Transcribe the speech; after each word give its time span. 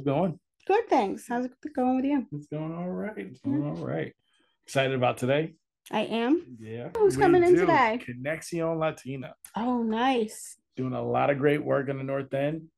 it 0.00 0.04
going? 0.04 0.38
Good, 0.66 0.88
thanks. 0.88 1.26
How's 1.28 1.46
it 1.46 1.52
going 1.74 1.96
with 1.96 2.04
you? 2.04 2.26
It's 2.32 2.46
going 2.46 2.76
all 2.76 2.90
right. 2.90 3.12
It's 3.16 3.40
going 3.40 3.64
all 3.64 3.84
right. 3.84 4.14
Excited 4.66 4.94
about 4.94 5.18
today? 5.18 5.54
I 5.90 6.00
am. 6.02 6.56
Yeah. 6.60 6.90
Who's 6.96 7.16
we 7.16 7.22
coming 7.22 7.42
in 7.42 7.56
today? 7.56 8.00
Conexion 8.06 8.78
Latina. 8.78 9.34
Oh, 9.56 9.82
nice. 9.82 10.56
Doing 10.76 10.92
a 10.92 11.02
lot 11.02 11.30
of 11.30 11.38
great 11.38 11.64
work 11.64 11.88
in 11.88 11.98
the 11.98 12.04
North 12.04 12.32
End. 12.32 12.68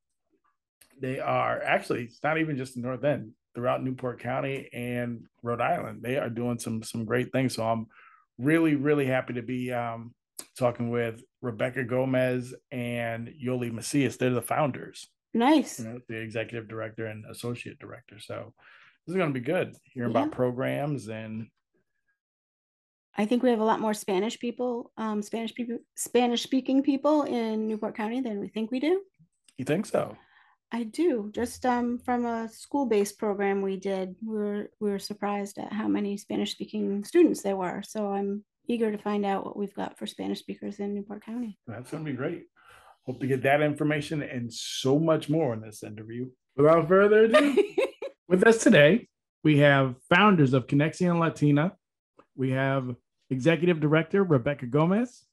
They 1.01 1.21
are 1.21 1.61
actually, 1.63 2.05
it's 2.05 2.23
not 2.23 2.39
even 2.39 2.57
just 2.57 2.75
the 2.75 2.81
North 2.81 3.05
End, 3.05 3.33
throughout 3.55 3.83
Newport 3.83 4.21
County 4.21 4.69
and 4.73 5.25
Rhode 5.43 5.61
Island. 5.61 6.03
They 6.03 6.17
are 6.17 6.31
doing 6.31 6.59
some 6.59 6.83
some 6.83 7.05
great 7.05 7.33
things. 7.33 7.55
So 7.55 7.65
I'm 7.65 7.87
really, 8.39 8.77
really 8.77 9.07
happy 9.07 9.35
to 9.35 9.43
be 9.43 9.73
um, 9.73 10.15
talking 10.59 10.91
with 10.91 11.23
Rebekah 11.43 11.85
Gomez 11.85 12.55
and 12.71 13.29
Yoli 13.29 13.71
Macias. 13.73 14.17
They're 14.17 14.31
the 14.31 14.43
founders. 14.43 15.09
Nice. 15.35 15.81
you 15.81 15.87
know, 15.87 16.01
the 16.09 16.17
executive 16.17 16.69
director 16.69 17.07
and 17.07 17.25
associate 17.31 17.79
director. 17.79 18.19
So 18.19 18.53
this 19.07 19.15
is 19.15 19.17
going 19.19 19.33
to 19.33 19.39
be 19.41 19.45
good. 19.45 19.75
Hearing 19.93 20.13
Yeah. 20.13 20.19
about 20.23 20.33
programs 20.33 21.09
and 21.09 21.49
I 23.15 23.27
think 23.27 23.43
we 23.43 23.51
have 23.51 23.61
a 23.61 23.65
lot 23.65 23.81
more 23.81 23.93
Spanish 23.95 24.39
people, 24.39 24.91
um, 24.97 25.21
Spanish 25.23 25.55
people, 25.55 25.79
Spanish 25.97 26.43
speaking 26.43 26.83
people 26.83 27.25
in 27.25 27.69
Newport 27.69 27.95
County 27.95 28.21
than 28.23 28.41
we 28.41 28.49
think 28.49 28.71
we 28.71 28.81
do. 28.81 29.03
you 29.59 29.67
think 29.67 29.85
so? 29.85 30.17
I 30.75 30.85
do. 30.85 31.31
Just 31.35 31.67
um, 31.67 31.99
from 31.99 32.25
a 32.25 32.49
school-based 32.49 33.19
program 33.19 33.61
we 33.61 33.77
did, 33.77 34.17
we 34.25 34.35
were 34.39 34.71
we 34.81 34.91
were 34.91 34.99
surprised 34.99 35.59
at 35.59 35.71
how 35.71 35.87
many 35.87 36.17
Spanish-speaking 36.17 37.05
students 37.05 37.43
there 37.43 37.57
were. 37.57 37.83
So 37.83 38.09
I'm 38.11 38.43
eager 38.67 38.91
to 38.91 38.97
find 38.97 39.27
out 39.27 39.45
what 39.45 39.59
we've 39.59 39.75
got 39.75 39.99
for 39.99 40.07
Spanish 40.07 40.39
speakers 40.39 40.79
in 40.79 40.95
Newport 40.95 41.23
County. 41.23 41.59
That's 41.67 41.91
going 41.91 42.05
to 42.07 42.11
be 42.11 42.17
great. 42.17 42.45
Hope 43.07 43.21
to 43.21 43.27
get 43.27 43.43
that 43.43 43.61
information 43.61 44.23
and 44.23 44.53
so 44.53 44.99
much 44.99 45.29
more 45.29 45.55
in 45.55 45.61
this 45.61 45.83
interview. 45.83 46.29
Without 46.57 46.87
further 46.87 47.25
ado, 47.25 47.65
with 48.29 48.47
us 48.47 48.59
today, 48.59 49.09
we 49.43 49.59
have 49.59 49.97
founders 50.09 50.53
of 50.53 50.69
Conexion 50.69 51.19
Latina. 51.19 51.73
We 52.37 52.51
have 52.51 52.95
executive 53.31 53.81
director 53.81 54.23
Rebekah 54.23 54.67
Gomez, 54.67 55.25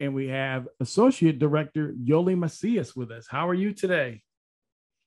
and 0.00 0.14
we 0.14 0.28
have 0.28 0.68
associate 0.80 1.38
director 1.38 1.92
Yoli 1.92 2.36
Macias 2.36 2.94
with 2.94 3.10
us. 3.10 3.26
How 3.26 3.48
are 3.48 3.54
you 3.54 3.72
today? 3.72 4.20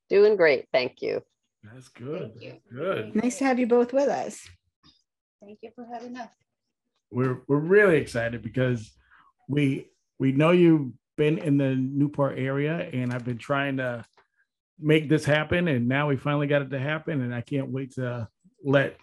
Doing 0.10 0.38
great, 0.38 0.66
thank 0.72 1.02
you. 1.02 1.22
That's 1.64 1.90
good. 1.90 2.32
Thank 2.40 2.44
you. 2.44 2.54
Good. 2.74 3.16
nice 3.16 3.38
to 3.40 3.46
have 3.46 3.60
you 3.60 3.68
both 3.68 3.94
with 3.94 4.10
us. 4.10 4.40
Thank 5.44 5.60
you 5.62 5.70
for 5.76 5.86
having 5.94 6.18
us. 6.18 6.30
we're 7.12 7.42
we're 7.48 7.60
really 7.60 7.98
excited 7.98 8.42
because 8.42 8.92
we 9.48 9.88
we 10.18 10.32
know 10.32 10.52
you've 10.52 10.92
been 11.18 11.38
in 11.38 11.58
the 11.58 11.76
Newport 11.76 12.38
area 12.38 12.90
and 12.94 13.12
I've 13.12 13.26
been 13.26 13.38
trying 13.38 13.78
to 13.78 14.06
make 14.80 15.10
this 15.10 15.26
happen 15.26 15.68
and 15.68 15.88
now 15.88 16.08
we 16.08 16.16
finally 16.16 16.48
got 16.48 16.62
it 16.62 16.70
to 16.70 16.80
happen 16.80 17.22
and 17.22 17.34
I 17.34 17.42
can't 17.42 17.70
wait 17.70 17.94
to 17.96 18.28
let 18.64 18.98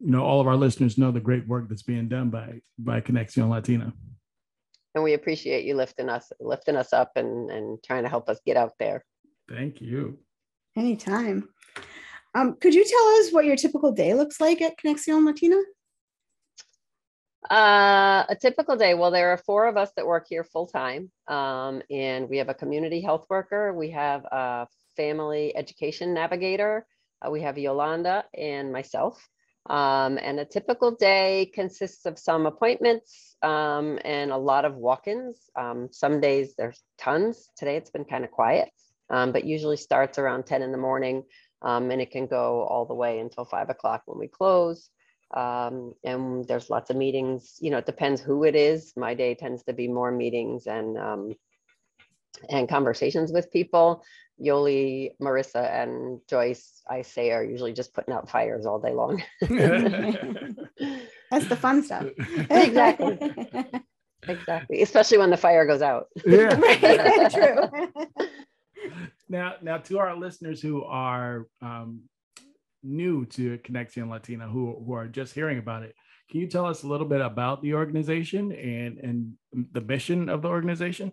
you 0.00 0.10
know 0.10 0.22
all 0.22 0.40
of 0.40 0.46
our 0.46 0.56
listeners 0.56 0.98
know 0.98 1.10
the 1.10 1.20
great 1.20 1.48
work 1.48 1.68
that's 1.68 1.82
being 1.82 2.08
done 2.08 2.30
by 2.30 2.60
by 2.78 3.00
Conexion 3.00 3.48
Latina. 3.48 3.92
And 4.94 5.02
we 5.02 5.14
appreciate 5.14 5.64
you 5.64 5.74
lifting 5.74 6.08
us, 6.08 6.30
lifting 6.38 6.76
us 6.76 6.92
up 6.92 7.12
and, 7.16 7.50
and 7.50 7.82
trying 7.82 8.04
to 8.04 8.08
help 8.08 8.28
us 8.28 8.38
get 8.46 8.56
out 8.56 8.72
there. 8.78 9.04
Thank 9.48 9.80
you. 9.80 10.18
Anytime. 10.76 11.48
Um, 12.34 12.56
could 12.60 12.74
you 12.74 12.84
tell 12.84 13.06
us 13.18 13.32
what 13.32 13.44
your 13.44 13.56
typical 13.56 13.92
day 13.92 14.14
looks 14.14 14.40
like 14.40 14.60
at 14.60 14.76
Conexion 14.78 15.24
Latina? 15.24 15.56
Uh, 17.50 18.24
a 18.28 18.36
typical 18.40 18.76
day, 18.76 18.94
well, 18.94 19.10
there 19.10 19.30
are 19.30 19.36
four 19.36 19.66
of 19.66 19.76
us 19.76 19.90
that 19.96 20.06
work 20.06 20.26
here 20.28 20.44
full 20.44 20.66
time. 20.66 21.10
Um, 21.28 21.82
and 21.90 22.28
we 22.28 22.38
have 22.38 22.48
a 22.48 22.54
community 22.54 23.00
health 23.02 23.26
worker, 23.28 23.72
we 23.74 23.90
have 23.90 24.24
a 24.24 24.66
family 24.96 25.54
education 25.54 26.14
navigator, 26.14 26.86
uh, 27.24 27.30
we 27.30 27.42
have 27.42 27.58
Yolanda 27.58 28.24
and 28.36 28.72
myself. 28.72 29.28
Um, 29.68 30.18
and 30.18 30.38
a 30.40 30.44
typical 30.44 30.90
day 30.94 31.50
consists 31.54 32.04
of 32.04 32.18
some 32.18 32.44
appointments 32.44 33.36
um, 33.42 33.98
and 34.04 34.30
a 34.30 34.36
lot 34.36 34.66
of 34.66 34.76
walk-ins. 34.76 35.38
Um, 35.56 35.88
some 35.90 36.20
days 36.20 36.54
there's 36.56 36.82
tons. 36.98 37.48
Today 37.56 37.76
it's 37.76 37.90
been 37.90 38.04
kind 38.04 38.24
of 38.24 38.30
quiet, 38.30 38.70
um, 39.08 39.32
but 39.32 39.44
usually 39.44 39.78
starts 39.78 40.18
around 40.18 40.44
10 40.44 40.62
in 40.62 40.72
the 40.72 40.78
morning 40.78 41.24
um, 41.62 41.90
and 41.90 42.00
it 42.00 42.10
can 42.10 42.26
go 42.26 42.62
all 42.62 42.84
the 42.84 42.94
way 42.94 43.18
until 43.20 43.44
five 43.44 43.70
o'clock 43.70 44.02
when 44.06 44.18
we 44.18 44.28
close. 44.28 44.90
Um, 45.34 45.94
and 46.04 46.46
there's 46.46 46.70
lots 46.70 46.90
of 46.90 46.96
meetings, 46.96 47.56
you 47.60 47.70
know, 47.70 47.78
it 47.78 47.86
depends 47.86 48.20
who 48.20 48.44
it 48.44 48.54
is. 48.54 48.92
My 48.96 49.14
day 49.14 49.34
tends 49.34 49.64
to 49.64 49.72
be 49.72 49.88
more 49.88 50.12
meetings 50.12 50.66
and 50.66 50.96
um, 50.96 51.34
and 52.48 52.68
conversations 52.68 53.32
with 53.32 53.52
people. 53.52 54.04
Yoli, 54.40 55.10
Marissa, 55.20 55.70
and 55.70 56.20
Joyce, 56.28 56.82
I 56.88 57.02
say, 57.02 57.30
are 57.30 57.44
usually 57.44 57.72
just 57.72 57.94
putting 57.94 58.12
out 58.12 58.28
fires 58.28 58.66
all 58.66 58.80
day 58.80 58.92
long. 58.92 59.22
That's 61.30 61.48
the 61.48 61.56
fun 61.56 61.82
stuff. 61.82 62.06
Exactly. 62.50 63.18
exactly, 64.28 64.82
especially 64.82 65.18
when 65.18 65.30
the 65.30 65.36
fire 65.36 65.66
goes 65.66 65.82
out. 65.82 66.08
yeah. 66.26 66.54
Right, 66.54 67.30
True. 67.32 67.88
Now, 69.28 69.54
now 69.62 69.78
to 69.78 69.98
our 69.98 70.16
listeners 70.16 70.60
who 70.60 70.84
are 70.84 71.46
um, 71.62 72.02
new 72.84 73.24
to 73.26 73.58
Conexion 73.58 74.08
Latina, 74.08 74.46
who 74.46 74.82
who 74.86 74.92
are 74.92 75.08
just 75.08 75.34
hearing 75.34 75.58
about 75.58 75.82
it, 75.82 75.94
can 76.30 76.40
you 76.40 76.46
tell 76.46 76.66
us 76.66 76.82
a 76.82 76.86
little 76.86 77.06
bit 77.06 77.20
about 77.20 77.62
the 77.62 77.74
organization 77.74 78.52
and 78.52 78.98
and 78.98 79.32
the 79.72 79.80
mission 79.80 80.28
of 80.28 80.42
the 80.42 80.48
organization? 80.48 81.12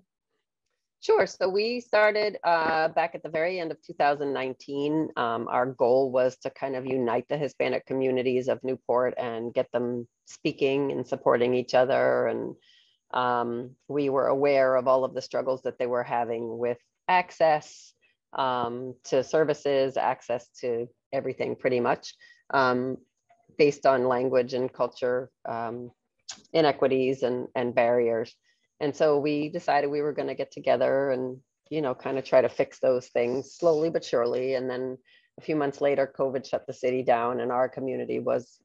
Sure. 1.02 1.26
So 1.26 1.50
we 1.50 1.80
started 1.80 2.38
uh, 2.44 2.90
back 2.90 3.16
at 3.16 3.24
the 3.24 3.30
very 3.30 3.60
end 3.60 3.72
of 3.72 3.82
2019. 3.82 5.10
Um, 5.18 5.48
our 5.48 5.66
goal 5.66 6.12
was 6.12 6.38
to 6.44 6.52
kind 6.52 6.76
of 6.76 6.86
unite 6.86 7.26
the 7.28 7.38
Hispanic 7.38 7.88
communities 7.88 8.48
of 8.48 8.64
Newport 8.64 9.16
and 9.18 9.52
get 9.52 9.72
them 9.72 10.08
speaking 10.26 10.92
and 10.92 11.08
supporting 11.08 11.56
each 11.56 11.74
other. 11.74 12.28
And 12.28 12.56
um, 13.16 13.72
we 13.88 14.10
were 14.10 14.28
aware 14.28 14.76
of 14.76 14.88
all 14.88 15.04
of 15.04 15.16
the 15.16 15.24
struggles 15.24 15.64
that 15.64 15.80
they 15.80 15.88
were 15.88 16.04
having 16.04 16.60
with 16.60 16.78
access 17.08 17.94
um, 18.34 18.96
to 19.06 19.24
services, 19.24 19.98
access 19.98 20.50
to 20.62 20.88
everything 21.14 21.56
pretty 21.56 21.80
much, 21.80 22.16
um, 22.54 22.98
based 23.58 23.86
on 23.86 24.08
language 24.08 24.54
and 24.54 24.72
culture 24.72 25.30
um, 25.48 25.92
inequities 26.54 27.24
and, 27.24 27.48
and 27.56 27.76
barriers. 27.76 28.34
And 28.80 28.96
so 28.96 29.20
we 29.20 29.50
decided 29.50 29.90
we 29.90 30.02
were 30.02 30.14
going 30.14 30.30
to 30.30 30.36
get 30.36 30.52
together 30.52 31.12
and, 31.12 31.40
you 31.70 31.82
know, 31.82 31.94
kind 31.94 32.18
of 32.18 32.26
try 32.26 32.42
to 32.42 32.50
fix 32.50 32.80
those 32.80 33.08
things 33.08 33.54
slowly 33.54 33.90
but 33.90 34.04
surely. 34.04 34.56
And 34.56 34.70
then 34.70 34.98
a 35.38 35.42
few 35.42 35.56
months 35.56 35.82
later, 35.82 36.12
COVID 36.18 36.48
shut 36.48 36.66
the 36.66 36.74
city 36.74 37.04
down 37.04 37.40
and 37.42 37.52
our 37.52 37.70
community 37.70 38.20
was 38.20 38.60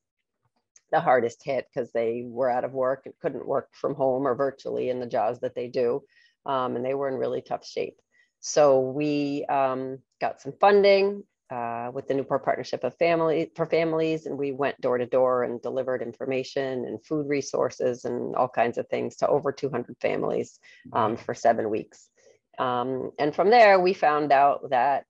the 0.92 1.00
hardest 1.00 1.44
hit 1.44 1.66
because 1.72 1.90
they 1.92 2.24
were 2.26 2.48
out 2.48 2.64
of 2.64 2.72
work 2.72 3.02
and 3.04 3.14
couldn't 3.20 3.46
work 3.46 3.68
from 3.72 3.94
home 3.94 4.26
or 4.26 4.34
virtually 4.34 4.88
in 4.88 5.00
the 5.00 5.06
jobs 5.06 5.40
that 5.40 5.54
they 5.54 5.68
do. 5.68 6.02
Um, 6.46 6.76
and 6.76 6.84
they 6.84 6.94
were 6.94 7.08
in 7.08 7.14
really 7.14 7.42
tough 7.42 7.66
shape. 7.66 7.96
So 8.40 8.80
we 8.80 9.44
um, 9.46 9.98
got 10.20 10.40
some 10.40 10.52
funding 10.60 11.24
uh, 11.50 11.90
with 11.92 12.08
the 12.08 12.14
Newport 12.14 12.44
Partnership 12.44 12.84
of 12.84 12.96
Family 12.96 13.52
for 13.54 13.66
Families, 13.66 14.26
and 14.26 14.36
we 14.36 14.52
went 14.52 14.80
door 14.80 14.98
to 14.98 15.06
door 15.06 15.44
and 15.44 15.62
delivered 15.62 16.02
information 16.02 16.84
and 16.84 17.04
food 17.04 17.28
resources 17.28 18.04
and 18.04 18.34
all 18.34 18.48
kinds 18.48 18.78
of 18.78 18.88
things 18.88 19.16
to 19.16 19.28
over 19.28 19.52
200 19.52 19.96
families 20.00 20.58
um, 20.92 21.16
for 21.16 21.34
seven 21.34 21.70
weeks. 21.70 22.08
Um, 22.58 23.12
and 23.18 23.34
from 23.34 23.50
there, 23.50 23.78
we 23.78 23.92
found 23.92 24.32
out 24.32 24.70
that 24.70 25.04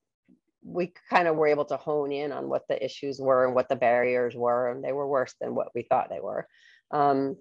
we 0.63 0.93
kind 1.09 1.29
of 1.29 1.37
were 1.37 1.47
able 1.47 1.65
to 1.67 1.77
hone 1.77 2.13
in 2.13 2.33
on 2.33 2.49
what 2.49 2.67
the 2.69 2.85
issues 2.85 3.21
were 3.21 3.47
and 3.47 3.55
what 3.55 3.69
the 3.69 3.77
barriers 3.77 4.35
were, 4.35 4.71
and 4.71 4.83
they 4.83 4.93
were 4.93 5.07
worse 5.07 5.35
than 5.41 5.55
what 5.55 5.69
we 5.75 5.83
thought 5.83 6.11
they 6.11 6.21
were. 6.21 6.47
Um, 6.91 7.37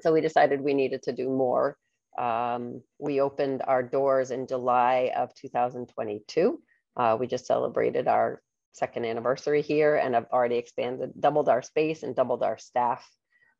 so 0.00 0.12
we 0.12 0.20
decided 0.20 0.60
we 0.60 0.74
needed 0.74 1.04
to 1.04 1.12
do 1.12 1.28
more. 1.28 1.78
Um, 2.18 2.82
we 2.98 3.20
opened 3.20 3.62
our 3.66 3.82
doors 3.82 4.30
in 4.30 4.46
July 4.46 5.12
of 5.16 5.34
2022. 5.34 6.60
Uh, 6.96 7.16
we 7.18 7.26
just 7.26 7.46
celebrated 7.46 8.08
our 8.08 8.40
second 8.72 9.04
anniversary 9.04 9.62
here 9.62 9.96
and 9.96 10.14
have 10.14 10.26
already 10.32 10.56
expanded, 10.56 11.12
doubled 11.18 11.48
our 11.48 11.62
space 11.62 12.02
and 12.02 12.14
doubled 12.14 12.42
our 12.42 12.58
staff. 12.58 13.08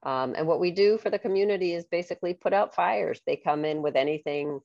Um, 0.03 0.35
and 0.37 0.47
what 0.47 0.61
we 0.61 0.71
do 0.71 0.99
for 0.99 1.11
the 1.11 1.19
community 1.19 1.73
is 1.73 1.85
basically 1.87 2.35
put 2.35 2.53
out 2.53 2.75
fires. 2.75 3.21
They 3.27 3.37
come 3.37 3.65
in 3.65 3.83
with 3.83 3.97
anything 3.97 4.61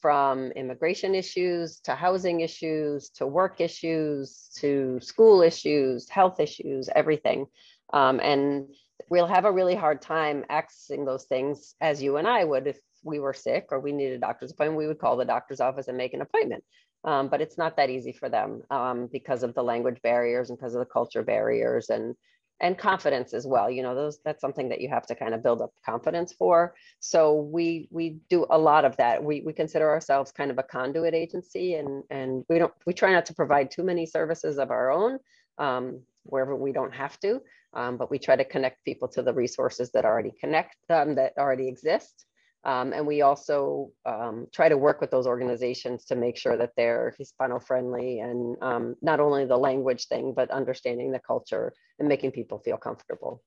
from 0.00 0.52
immigration 0.52 1.14
issues 1.14 1.80
to 1.80 1.94
housing 1.94 2.40
issues 2.40 3.10
to 3.10 3.26
work 3.26 3.60
issues 3.60 4.50
to 4.58 5.00
school 5.00 5.42
issues, 5.42 6.08
health 6.08 6.40
issues, 6.40 6.88
everything. 6.94 7.46
Um, 7.92 8.20
and 8.20 8.68
we'll 9.08 9.26
have 9.26 9.44
a 9.44 9.52
really 9.52 9.74
hard 9.74 10.02
time 10.02 10.44
accessing 10.50 11.04
those 11.04 11.24
things 11.24 11.74
as 11.80 12.02
you 12.02 12.16
and 12.16 12.28
I 12.28 12.44
would 12.44 12.66
if 12.66 12.78
we 13.02 13.18
were 13.18 13.34
sick 13.34 13.68
or 13.70 13.80
we 13.80 13.92
needed 13.92 14.14
a 14.14 14.18
doctor's 14.18 14.52
appointment, 14.52 14.78
we 14.78 14.86
would 14.86 14.98
call 14.98 15.16
the 15.16 15.24
doctor's 15.24 15.60
office 15.60 15.88
and 15.88 15.96
make 15.96 16.14
an 16.14 16.22
appointment. 16.22 16.64
Um, 17.02 17.28
but 17.28 17.40
it's 17.40 17.56
not 17.56 17.76
that 17.76 17.88
easy 17.90 18.12
for 18.12 18.28
them 18.28 18.62
um, 18.70 19.08
because 19.10 19.42
of 19.42 19.54
the 19.54 19.62
language 19.62 20.02
barriers 20.02 20.50
and 20.50 20.58
because 20.58 20.74
of 20.74 20.80
the 20.80 20.92
culture 20.92 21.22
barriers. 21.22 21.88
And 21.88 22.14
and 22.60 22.76
confidence 22.76 23.32
as 23.32 23.46
well. 23.46 23.70
You 23.70 23.82
know, 23.82 23.94
those 23.94 24.18
that's 24.24 24.40
something 24.40 24.68
that 24.68 24.80
you 24.80 24.88
have 24.88 25.06
to 25.06 25.14
kind 25.14 25.34
of 25.34 25.42
build 25.42 25.62
up 25.62 25.72
confidence 25.84 26.32
for. 26.32 26.74
So 27.00 27.34
we 27.34 27.88
we 27.90 28.18
do 28.28 28.46
a 28.50 28.58
lot 28.58 28.84
of 28.84 28.96
that. 28.98 29.22
We 29.24 29.40
we 29.40 29.52
consider 29.52 29.88
ourselves 29.88 30.30
kind 30.30 30.50
of 30.50 30.58
a 30.58 30.62
conduit 30.62 31.14
agency, 31.14 31.74
and 31.74 32.04
and 32.10 32.44
we 32.48 32.58
don't 32.58 32.72
we 32.86 32.92
try 32.92 33.12
not 33.12 33.26
to 33.26 33.34
provide 33.34 33.70
too 33.70 33.82
many 33.82 34.06
services 34.06 34.58
of 34.58 34.70
our 34.70 34.90
own 34.90 35.18
um, 35.58 36.00
wherever 36.24 36.54
we 36.54 36.72
don't 36.72 36.94
have 36.94 37.18
to, 37.20 37.40
um, 37.72 37.96
but 37.96 38.10
we 38.10 38.18
try 38.18 38.36
to 38.36 38.44
connect 38.44 38.84
people 38.84 39.08
to 39.08 39.22
the 39.22 39.32
resources 39.32 39.90
that 39.92 40.04
already 40.04 40.32
connect 40.38 40.76
them 40.88 41.14
that 41.14 41.32
already 41.38 41.66
exist. 41.66 42.26
Um, 42.64 42.92
and 42.92 43.06
we 43.06 43.22
also 43.22 43.90
um, 44.04 44.46
try 44.52 44.68
to 44.68 44.76
work 44.76 45.00
with 45.00 45.10
those 45.10 45.26
organizations 45.26 46.04
to 46.06 46.16
make 46.16 46.36
sure 46.36 46.58
that 46.58 46.72
they're 46.76 47.14
Hispano 47.16 47.58
friendly 47.58 48.20
and 48.20 48.56
um, 48.60 48.96
not 49.00 49.18
only 49.18 49.46
the 49.46 49.56
language 49.56 50.08
thing, 50.08 50.34
but 50.34 50.50
understanding 50.50 51.10
the 51.10 51.20
culture 51.20 51.72
and 51.98 52.06
making 52.06 52.32
people 52.32 52.58
feel 52.58 52.76
comfortable. 52.76 53.42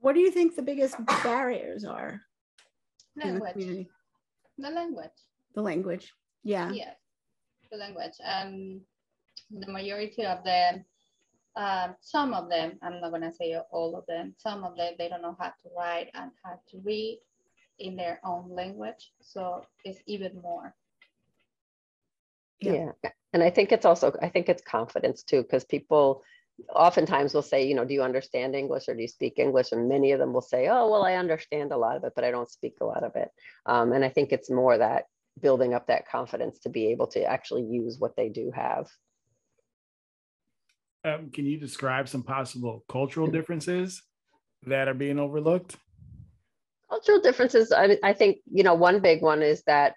What 0.00 0.14
do 0.14 0.20
you 0.20 0.30
think 0.30 0.54
the 0.54 0.62
biggest 0.62 0.96
barriers 1.24 1.84
are? 1.84 2.20
Language. 3.16 3.54
The, 3.56 3.86
the 4.58 4.70
language. 4.70 5.10
The 5.54 5.62
language. 5.62 6.12
Yeah. 6.44 6.70
Yeah. 6.70 6.92
The 7.72 7.78
language. 7.78 8.12
Um, 8.24 8.82
the 9.50 9.72
majority 9.72 10.24
of 10.24 10.44
them 10.44 10.84
um, 11.56 11.96
some 12.00 12.34
of 12.34 12.48
them, 12.48 12.78
I'm 12.82 13.00
not 13.00 13.10
gonna 13.10 13.32
say 13.32 13.56
all 13.70 13.96
of 13.96 14.04
them, 14.06 14.34
some 14.38 14.64
of 14.64 14.76
them, 14.76 14.94
they 14.98 15.08
don't 15.08 15.22
know 15.22 15.36
how 15.38 15.48
to 15.48 15.68
write 15.76 16.10
and 16.14 16.30
how 16.44 16.60
to 16.70 16.78
read 16.84 17.20
in 17.78 17.96
their 17.96 18.20
own 18.24 18.50
language. 18.50 19.12
So 19.20 19.64
it's 19.84 20.00
even 20.06 20.40
more. 20.42 20.74
Yeah. 22.60 22.92
yeah. 23.02 23.10
And 23.32 23.42
I 23.42 23.50
think 23.50 23.72
it's 23.72 23.84
also, 23.84 24.14
I 24.22 24.28
think 24.28 24.48
it's 24.48 24.62
confidence 24.62 25.22
too, 25.22 25.42
because 25.42 25.64
people 25.64 26.22
oftentimes 26.74 27.34
will 27.34 27.42
say, 27.42 27.66
you 27.66 27.74
know, 27.74 27.84
do 27.84 27.92
you 27.94 28.02
understand 28.02 28.54
English 28.54 28.88
or 28.88 28.94
do 28.94 29.02
you 29.02 29.08
speak 29.08 29.38
English? 29.38 29.72
And 29.72 29.88
many 29.88 30.12
of 30.12 30.18
them 30.18 30.32
will 30.32 30.40
say, 30.42 30.68
oh, 30.68 30.90
well, 30.90 31.04
I 31.04 31.14
understand 31.14 31.72
a 31.72 31.76
lot 31.76 31.96
of 31.96 32.04
it, 32.04 32.12
but 32.14 32.24
I 32.24 32.30
don't 32.30 32.50
speak 32.50 32.76
a 32.80 32.86
lot 32.86 33.04
of 33.04 33.14
it. 33.16 33.28
Um, 33.66 33.92
and 33.92 34.04
I 34.04 34.08
think 34.08 34.32
it's 34.32 34.50
more 34.50 34.78
that 34.78 35.04
building 35.40 35.74
up 35.74 35.88
that 35.88 36.08
confidence 36.08 36.60
to 36.60 36.70
be 36.70 36.88
able 36.88 37.08
to 37.08 37.24
actually 37.24 37.64
use 37.64 37.98
what 37.98 38.16
they 38.16 38.30
do 38.30 38.50
have. 38.54 38.86
Um, 41.06 41.30
can 41.30 41.46
you 41.46 41.56
describe 41.56 42.08
some 42.08 42.24
possible 42.24 42.84
cultural 42.88 43.28
differences 43.28 44.02
that 44.66 44.88
are 44.88 44.94
being 44.94 45.20
overlooked? 45.20 45.76
Cultural 46.90 47.20
differences, 47.20 47.70
I, 47.70 47.96
I 48.02 48.12
think, 48.12 48.38
you 48.52 48.64
know, 48.64 48.74
one 48.74 48.98
big 49.00 49.22
one 49.22 49.40
is 49.40 49.62
that, 49.68 49.94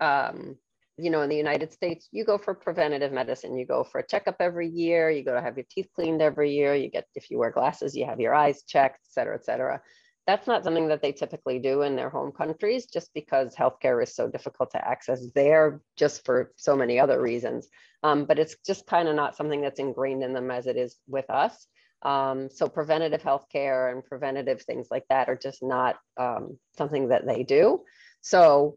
um, 0.00 0.56
you 0.96 1.10
know, 1.10 1.22
in 1.22 1.28
the 1.28 1.36
United 1.36 1.72
States, 1.72 2.08
you 2.12 2.24
go 2.24 2.38
for 2.38 2.54
preventative 2.54 3.12
medicine. 3.12 3.58
You 3.58 3.66
go 3.66 3.82
for 3.82 3.98
a 3.98 4.06
checkup 4.06 4.36
every 4.38 4.68
year. 4.68 5.10
You 5.10 5.24
go 5.24 5.34
to 5.34 5.42
have 5.42 5.56
your 5.56 5.66
teeth 5.68 5.88
cleaned 5.92 6.22
every 6.22 6.52
year. 6.52 6.72
You 6.74 6.88
get, 6.88 7.06
if 7.16 7.30
you 7.30 7.38
wear 7.38 7.50
glasses, 7.50 7.96
you 7.96 8.06
have 8.06 8.20
your 8.20 8.34
eyes 8.34 8.62
checked, 8.62 9.00
et 9.06 9.12
cetera, 9.12 9.34
et 9.34 9.44
cetera. 9.44 9.80
That's 10.28 10.46
not 10.46 10.62
something 10.62 10.88
that 10.88 11.00
they 11.00 11.12
typically 11.12 11.58
do 11.58 11.80
in 11.80 11.96
their 11.96 12.10
home 12.10 12.32
countries 12.32 12.84
just 12.84 13.14
because 13.14 13.54
healthcare 13.54 14.02
is 14.02 14.14
so 14.14 14.28
difficult 14.28 14.70
to 14.72 14.86
access 14.86 15.24
there, 15.34 15.80
just 15.96 16.22
for 16.26 16.52
so 16.56 16.76
many 16.76 17.00
other 17.00 17.18
reasons. 17.18 17.66
Um, 18.02 18.26
but 18.26 18.38
it's 18.38 18.54
just 18.66 18.86
kind 18.86 19.08
of 19.08 19.16
not 19.16 19.36
something 19.36 19.62
that's 19.62 19.80
ingrained 19.80 20.22
in 20.22 20.34
them 20.34 20.50
as 20.50 20.66
it 20.66 20.76
is 20.76 20.96
with 21.06 21.30
us. 21.30 21.66
Um, 22.02 22.50
so 22.50 22.68
preventative 22.68 23.22
healthcare 23.22 23.90
and 23.90 24.04
preventative 24.04 24.60
things 24.60 24.88
like 24.90 25.06
that 25.08 25.30
are 25.30 25.34
just 25.34 25.62
not 25.62 25.96
um, 26.18 26.58
something 26.76 27.08
that 27.08 27.26
they 27.26 27.42
do. 27.42 27.84
So 28.20 28.76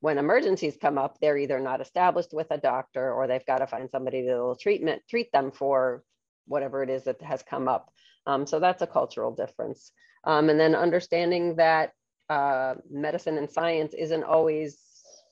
when 0.00 0.18
emergencies 0.18 0.76
come 0.80 0.98
up, 0.98 1.18
they're 1.20 1.38
either 1.38 1.60
not 1.60 1.80
established 1.80 2.30
with 2.32 2.48
a 2.50 2.58
doctor 2.58 3.12
or 3.12 3.28
they've 3.28 3.46
got 3.46 3.58
to 3.58 3.68
find 3.68 3.88
somebody 3.88 4.26
that 4.26 4.36
will 4.36 4.56
treatment 4.56 5.02
treat 5.08 5.30
them 5.30 5.52
for 5.52 6.02
whatever 6.48 6.82
it 6.82 6.90
is 6.90 7.04
that 7.04 7.22
has 7.22 7.44
come 7.44 7.68
up. 7.68 7.92
Um, 8.26 8.48
so 8.48 8.58
that's 8.58 8.82
a 8.82 8.86
cultural 8.88 9.32
difference. 9.32 9.92
Um, 10.24 10.48
and 10.50 10.58
then 10.58 10.74
understanding 10.74 11.56
that 11.56 11.92
uh, 12.28 12.74
medicine 12.90 13.38
and 13.38 13.50
science 13.50 13.94
isn't 13.94 14.24
always 14.24 14.78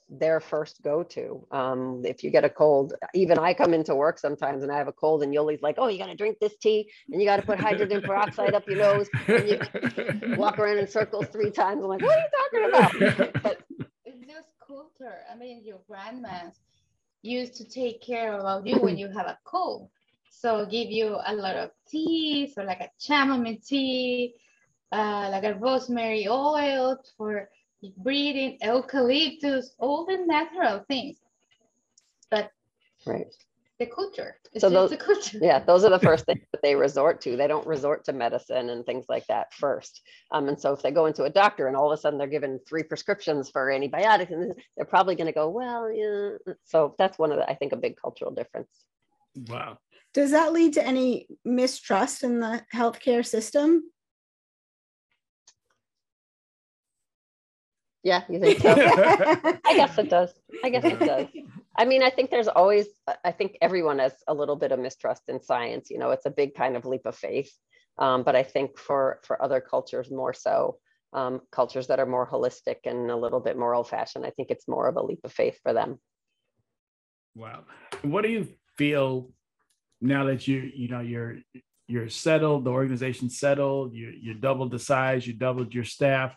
their 0.09 0.41
first 0.41 0.83
go-to. 0.83 1.47
Um, 1.51 2.03
if 2.05 2.23
you 2.23 2.31
get 2.31 2.45
a 2.45 2.49
cold, 2.49 2.95
even 3.15 3.39
I 3.39 3.55
come 3.55 3.75
into 3.75 3.95
work 3.95 4.19
sometimes 4.19 4.63
and 4.63 4.71
I 4.71 4.79
have 4.79 4.89
a 4.89 4.93
cold 4.93 5.23
and 5.23 5.35
Yoli's 5.35 5.63
like, 5.63 5.77
oh, 5.79 5.89
you 5.89 5.99
got 5.99 6.07
to 6.07 6.15
drink 6.15 6.39
this 6.41 6.57
tea 6.57 6.91
and 7.11 7.21
you 7.21 7.27
got 7.27 7.37
to 7.37 7.43
put 7.43 7.59
hydrogen 7.59 8.03
peroxide 8.03 8.55
up 8.55 8.67
your 8.69 8.79
nose 8.79 9.09
and 9.27 9.49
you 9.49 10.37
walk 10.37 10.59
around 10.59 10.79
in 10.79 10.87
circles 10.87 11.27
three 11.27 11.51
times. 11.51 11.83
I'm 11.83 11.89
like, 11.89 12.03
what 12.03 12.17
are 12.17 12.23
you 12.23 12.71
talking 12.93 13.09
about? 13.19 13.43
But 13.43 13.63
it's 14.05 14.27
just 14.27 14.49
culture. 14.65 15.19
I 15.33 15.37
mean, 15.37 15.65
your 15.65 15.81
grandmas 15.89 16.55
used 17.23 17.57
to 17.57 17.69
take 17.69 18.01
care 18.01 18.35
of 18.35 18.67
you 18.67 18.79
when 18.79 18.97
you 18.97 19.09
have 19.09 19.27
a 19.27 19.39
cold. 19.45 19.91
So 20.31 20.67
give 20.67 20.91
you 20.91 21.19
a 21.27 21.35
lot 21.35 21.57
of 21.57 21.71
tea, 21.89 22.53
so 22.55 22.63
like 22.63 22.81
a 22.81 22.91
chamomile 23.01 23.57
tea, 23.67 24.35
uh, 24.97 25.29
like 25.31 25.45
a 25.45 25.55
rosemary 25.55 26.27
oil 26.27 26.99
for 27.17 27.51
breathing, 27.99 28.59
eucalyptus, 28.63 29.75
all 29.79 30.07
the 30.07 30.17
natural 30.27 30.85
things. 30.89 31.19
But 32.31 32.51
right. 33.05 33.27
the 33.79 33.87
culture. 33.87 34.37
It's 34.53 34.63
so 34.63 34.71
those, 34.71 34.91
the 34.91 34.97
culture. 34.97 35.39
Yeah, 35.41 35.59
those 35.59 35.85
are 35.85 35.91
the 35.91 35.99
first 35.99 36.25
things 36.27 36.47
that 36.53 36.63
they 36.63 36.75
resort 36.75 37.21
to. 37.23 37.37
They 37.37 37.47
don't 37.47 37.67
resort 37.67 38.05
to 38.07 38.15
medicine 38.15 38.71
and 38.71 38.87
things 38.87 39.05
like 39.09 39.27
that 39.27 39.53
first. 39.53 40.01
Um, 40.31 40.49
and 40.49 40.59
so 40.59 40.73
if 40.73 40.83
they 40.83 40.91
go 40.91 41.07
into 41.07 41.25
a 41.25 41.31
doctor 41.31 41.67
and 41.69 41.77
all 41.77 41.93
of 41.93 41.99
a 41.99 42.01
sudden 42.01 42.19
they're 42.19 42.27
given 42.27 42.59
three 42.67 42.83
prescriptions 42.83 43.51
for 43.51 43.71
antibiotics, 43.71 44.33
and 44.33 44.55
they're 44.77 44.87
probably 44.87 45.15
going 45.15 45.29
to 45.29 45.33
go, 45.33 45.51
well, 45.51 45.93
yeah. 45.93 46.55
So 46.65 46.95
that's 46.99 47.19
one 47.19 47.33
of 47.33 47.39
the, 47.39 47.49
I 47.49 47.55
think, 47.55 47.73
a 47.73 47.77
big 47.77 47.97
cultural 48.01 48.31
difference. 48.31 48.71
Wow. 49.49 49.79
Does 50.15 50.31
that 50.31 50.55
lead 50.55 50.73
to 50.75 50.87
any 50.87 51.29
mistrust 51.45 52.23
in 52.23 52.41
the 52.41 52.63
healthcare 52.75 53.25
system? 53.25 53.83
Yeah, 58.07 58.23
you 58.29 58.39
think 58.39 58.61
so? 58.61 58.71
I 59.65 59.75
guess 59.75 59.99
it 59.99 60.09
does. 60.09 60.33
I 60.63 60.69
guess 60.69 60.85
it 60.85 61.01
does. 61.01 61.27
I 61.77 61.85
mean, 61.85 62.05
I 62.05 62.11
think 62.11 62.31
there's 62.31 62.47
always, 62.47 62.87
I 63.25 63.33
think 63.33 63.59
everyone 63.61 63.99
has 63.99 64.13
a 64.29 64.33
little 64.33 64.55
bit 64.55 64.71
of 64.71 64.79
mistrust 64.79 65.23
in 65.27 65.43
science. 65.43 65.91
You 65.91 65.99
know, 65.99 66.13
it's 66.13 66.25
a 66.25 66.31
big 66.31 66.55
kind 66.55 66.77
of 66.77 66.85
leap 66.87 67.05
of 67.05 67.17
faith. 67.17 67.53
Um, 67.99 68.23
but 68.23 68.37
I 68.37 68.45
think 68.45 68.79
for 68.79 69.19
for 69.25 69.43
other 69.43 69.61
cultures 69.61 70.09
more 70.09 70.33
so, 70.33 70.79
um, 71.15 71.41
cultures 71.51 71.89
that 71.89 71.99
are 71.99 72.07
more 72.07 72.31
holistic 72.31 72.77
and 72.85 73.11
a 73.11 73.17
little 73.17 73.41
bit 73.41 73.59
more 73.59 73.75
old 73.75 73.89
fashioned, 73.89 74.25
I 74.25 74.31
think 74.31 74.53
it's 74.53 74.69
more 74.69 74.87
of 74.87 74.95
a 74.95 75.03
leap 75.03 75.23
of 75.25 75.33
faith 75.33 75.59
for 75.65 75.73
them. 75.73 75.99
Wow. 77.35 77.65
What 78.03 78.23
do 78.23 78.29
you 78.29 78.47
feel 78.79 79.33
now 80.01 80.27
that 80.27 80.47
you 80.47 80.71
you 80.73 80.87
know 80.87 81.01
you're 81.01 81.39
you're 81.89 82.09
settled, 82.09 82.67
the 82.67 82.71
organization's 82.71 83.41
settled, 83.41 83.95
you 83.95 84.13
you 84.17 84.35
doubled 84.35 84.71
the 84.71 84.79
size, 84.79 85.27
you 85.27 85.33
doubled 85.33 85.75
your 85.75 85.85
staff 85.85 86.37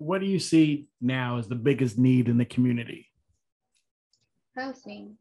what 0.00 0.22
do 0.22 0.26
you 0.26 0.38
see 0.38 0.86
now 1.00 1.36
as 1.36 1.46
the 1.46 1.54
biggest 1.54 1.98
need 1.98 2.28
in 2.28 2.38
the 2.38 2.44
community? 2.46 3.06
Housing. 4.56 5.18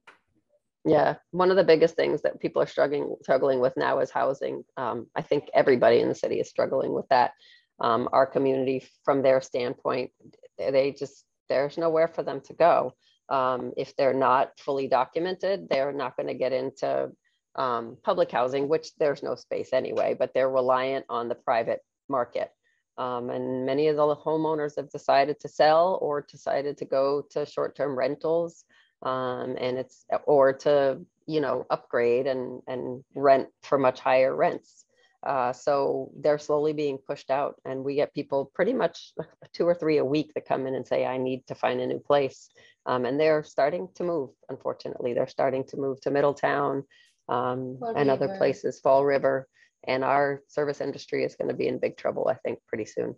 Yeah, 0.85 1.15
one 1.31 1.51
of 1.51 1.57
the 1.57 1.65
biggest 1.65 1.97
things 1.97 2.21
that 2.21 2.39
people 2.39 2.61
are 2.61 2.67
struggling 2.67 3.15
struggling 3.21 3.59
with 3.59 3.75
now 3.75 3.99
is 3.99 4.09
housing. 4.09 4.63
Um, 4.77 5.07
I 5.13 5.21
think 5.21 5.49
everybody 5.53 5.99
in 5.99 6.07
the 6.07 6.15
city 6.15 6.39
is 6.39 6.49
struggling 6.49 6.93
with 6.93 7.07
that. 7.09 7.33
Um, 7.81 8.07
our 8.13 8.25
community, 8.25 8.87
from 9.03 9.21
their 9.21 9.41
standpoint, 9.41 10.11
they 10.57 10.95
just 10.97 11.25
there's 11.49 11.77
nowhere 11.77 12.07
for 12.07 12.23
them 12.23 12.39
to 12.45 12.53
go. 12.53 12.93
Um, 13.27 13.73
if 13.75 13.97
they're 13.97 14.13
not 14.13 14.57
fully 14.59 14.87
documented, 14.87 15.67
they're 15.69 15.91
not 15.91 16.15
going 16.15 16.27
to 16.27 16.33
get 16.33 16.53
into 16.53 17.11
um, 17.55 17.97
public 18.01 18.31
housing, 18.31 18.69
which 18.69 18.95
there's 18.95 19.21
no 19.21 19.35
space 19.35 19.73
anyway. 19.73 20.15
But 20.17 20.33
they're 20.33 20.49
reliant 20.49 21.05
on 21.09 21.27
the 21.27 21.35
private 21.35 21.81
market. 22.07 22.49
Um, 22.99 23.29
and 23.29 23.65
many 23.65 23.87
of 23.87 23.95
the 23.95 24.15
homeowners 24.15 24.75
have 24.75 24.89
decided 24.89 25.39
to 25.39 25.47
sell 25.47 25.97
or 26.01 26.21
decided 26.29 26.77
to 26.77 26.85
go 26.85 27.25
to 27.31 27.45
short-term 27.45 27.97
rentals 27.97 28.65
um, 29.03 29.55
and 29.59 29.77
it's 29.77 30.05
or 30.25 30.53
to 30.53 30.99
you 31.25 31.41
know 31.41 31.65
upgrade 31.69 32.27
and 32.27 32.61
and 32.67 33.03
rent 33.15 33.47
for 33.63 33.77
much 33.77 33.99
higher 33.99 34.35
rents. 34.35 34.85
Uh, 35.21 35.51
so 35.51 36.11
they're 36.21 36.37
slowly 36.37 36.71
being 36.71 36.97
pushed 36.97 37.29
out, 37.29 37.55
and 37.65 37.83
we 37.83 37.95
get 37.95 38.13
people 38.13 38.51
pretty 38.53 38.73
much 38.73 39.13
two 39.53 39.65
or 39.65 39.75
three 39.75 39.97
a 39.97 40.05
week 40.05 40.33
that 40.33 40.45
come 40.45 40.65
in 40.67 40.75
and 40.75 40.87
say, 40.87 41.05
"I 41.05 41.17
need 41.17 41.45
to 41.47 41.55
find 41.55 41.79
a 41.81 41.87
new 41.87 41.99
place," 41.99 42.49
um, 42.85 43.05
and 43.05 43.19
they're 43.19 43.43
starting 43.43 43.89
to 43.95 44.03
move. 44.03 44.29
Unfortunately, 44.49 45.13
they're 45.13 45.27
starting 45.27 45.63
to 45.65 45.77
move 45.77 45.99
to 46.01 46.11
Middletown 46.11 46.83
um, 47.27 47.79
and 47.95 48.09
other 48.09 48.35
places, 48.37 48.79
Fall 48.79 49.05
River 49.05 49.47
and 49.85 50.03
our 50.03 50.41
service 50.47 50.81
industry 50.81 51.23
is 51.23 51.35
going 51.35 51.49
to 51.49 51.55
be 51.55 51.67
in 51.67 51.79
big 51.79 51.97
trouble, 51.97 52.27
I 52.27 52.35
think, 52.35 52.59
pretty 52.67 52.85
soon 52.85 53.15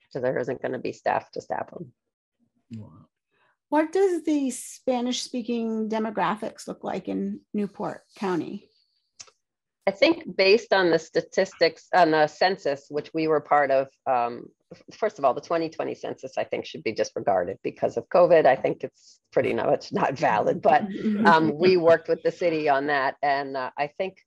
because 0.00 0.22
there 0.22 0.38
isn't 0.38 0.60
going 0.60 0.72
to 0.72 0.78
be 0.78 0.92
staff 0.92 1.30
to 1.32 1.40
staff 1.40 1.70
them. 1.70 1.92
Wow. 2.76 3.06
What 3.68 3.92
does 3.92 4.22
the 4.24 4.50
Spanish 4.50 5.22
speaking 5.22 5.88
demographics 5.88 6.68
look 6.68 6.84
like 6.84 7.08
in 7.08 7.40
Newport 7.54 8.02
County? 8.16 8.68
I 9.86 9.90
think 9.90 10.36
based 10.36 10.72
on 10.72 10.90
the 10.90 10.98
statistics 10.98 11.88
on 11.94 12.12
the 12.12 12.26
census, 12.26 12.86
which 12.88 13.12
we 13.14 13.26
were 13.26 13.40
part 13.40 13.70
of, 13.70 13.88
um, 14.06 14.46
first 14.92 15.18
of 15.18 15.24
all, 15.24 15.34
the 15.34 15.40
2020 15.40 15.94
census, 15.94 16.38
I 16.38 16.44
think 16.44 16.66
should 16.66 16.84
be 16.84 16.92
disregarded 16.92 17.58
because 17.64 17.96
of 17.96 18.08
COVID. 18.08 18.46
I 18.46 18.54
think 18.54 18.84
it's 18.84 19.20
pretty 19.32 19.54
much 19.54 19.92
not 19.92 20.16
valid, 20.18 20.62
but 20.62 20.82
um, 21.24 21.56
we 21.58 21.76
worked 21.76 22.08
with 22.08 22.22
the 22.22 22.30
city 22.30 22.68
on 22.68 22.86
that. 22.86 23.16
And 23.22 23.56
uh, 23.56 23.70
I 23.76 23.88
think 23.88 24.18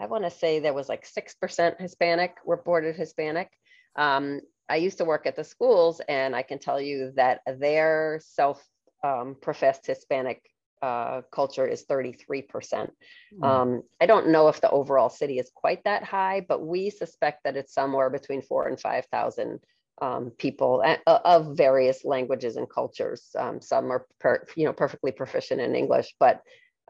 I 0.00 0.06
want 0.06 0.24
to 0.24 0.30
say 0.30 0.58
there 0.58 0.74
was 0.74 0.88
like 0.88 1.06
6% 1.06 1.80
Hispanic, 1.80 2.36
reported 2.44 2.96
Hispanic. 2.96 3.50
Um, 3.96 4.40
I 4.68 4.76
used 4.76 4.98
to 4.98 5.04
work 5.04 5.26
at 5.26 5.36
the 5.36 5.44
schools 5.44 6.00
and 6.08 6.34
I 6.34 6.42
can 6.42 6.58
tell 6.58 6.80
you 6.80 7.12
that 7.16 7.40
their 7.46 8.20
self 8.24 8.64
um, 9.04 9.36
professed 9.40 9.86
Hispanic 9.86 10.42
uh, 10.80 11.22
culture 11.30 11.66
is 11.66 11.84
33%. 11.84 12.90
Hmm. 13.38 13.44
Um, 13.44 13.82
I 14.00 14.06
don't 14.06 14.28
know 14.28 14.48
if 14.48 14.60
the 14.60 14.70
overall 14.70 15.10
city 15.10 15.38
is 15.38 15.50
quite 15.54 15.84
that 15.84 16.02
high, 16.02 16.44
but 16.46 16.66
we 16.66 16.90
suspect 16.90 17.44
that 17.44 17.56
it's 17.56 17.74
somewhere 17.74 18.10
between 18.10 18.42
four 18.42 18.68
and 18.68 18.80
5,000 18.80 19.60
um, 20.00 20.32
people 20.38 20.82
a- 20.84 21.10
of 21.10 21.56
various 21.56 22.04
languages 22.04 22.56
and 22.56 22.68
cultures. 22.68 23.28
Um, 23.38 23.60
some 23.60 23.92
are, 23.92 24.06
per, 24.18 24.44
you 24.56 24.64
know, 24.64 24.72
perfectly 24.72 25.12
proficient 25.12 25.60
in 25.60 25.76
English, 25.76 26.14
but 26.18 26.42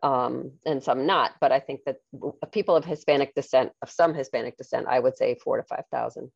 um, 0.03 0.53
and 0.67 0.83
some 0.83 1.07
not. 1.07 1.33
But 1.41 1.53
I 1.53 1.61
think 1.61 1.81
that 1.87 1.97
people 2.53 2.77
of 2.77 2.85
Hispanic 2.85 3.35
descent, 3.35 3.73
of 3.83 3.91
some 3.91 4.15
Hispanic 4.15 4.57
descent, 4.57 4.87
I 4.89 4.99
would 4.99 5.17
say 5.17 5.37
four 5.37 5.57
to 5.57 5.63
5,000. 5.63 6.31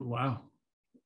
Wow. 0.00 0.40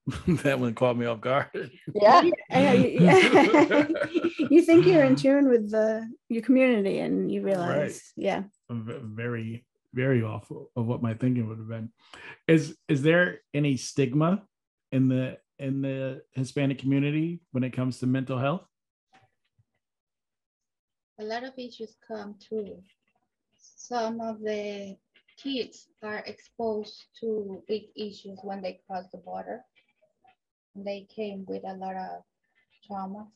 that 0.26 0.58
one 0.58 0.74
caught 0.74 0.96
me 0.96 1.06
off 1.06 1.20
guard. 1.20 1.70
Yeah. 1.94 2.28
Yeah, 2.50 2.72
you, 2.72 3.96
you 4.50 4.62
think 4.62 4.86
you're 4.86 5.04
in 5.04 5.16
tune 5.16 5.48
with 5.48 5.70
the 5.70 6.08
your 6.28 6.42
community 6.42 6.98
and 6.98 7.30
you 7.30 7.42
realize, 7.42 8.12
yeah. 8.16 8.42
very 8.68 9.64
very 9.94 10.22
off 10.22 10.50
of 10.50 10.86
what 10.86 11.02
my 11.02 11.14
thinking 11.14 11.48
would 11.48 11.58
have 11.58 11.68
been 11.68 11.90
is 12.48 12.76
is 12.88 13.02
there 13.02 13.40
any 13.52 13.76
stigma 13.76 14.42
in 14.90 15.08
the 15.08 15.38
in 15.58 15.82
the 15.82 16.22
hispanic 16.32 16.78
community 16.78 17.40
when 17.52 17.62
it 17.62 17.72
comes 17.72 17.98
to 17.98 18.06
mental 18.06 18.38
health 18.38 18.66
a 21.22 21.24
lot 21.24 21.44
of 21.44 21.52
issues 21.56 21.94
come 22.06 22.34
through. 22.42 22.82
Some 23.56 24.20
of 24.20 24.40
the 24.40 24.96
kids 25.36 25.86
are 26.02 26.22
exposed 26.26 27.04
to 27.20 27.62
big 27.68 27.84
issues 27.94 28.38
when 28.42 28.60
they 28.60 28.80
cross 28.86 29.04
the 29.12 29.18
border. 29.18 29.60
They 30.74 31.06
came 31.14 31.44
with 31.46 31.62
a 31.64 31.74
lot 31.74 31.96
of 31.96 32.22
traumas. 32.88 33.28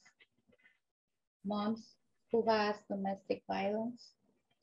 Moms 1.44 1.94
who 2.32 2.44
has 2.48 2.74
domestic 2.90 3.42
violence 3.46 4.10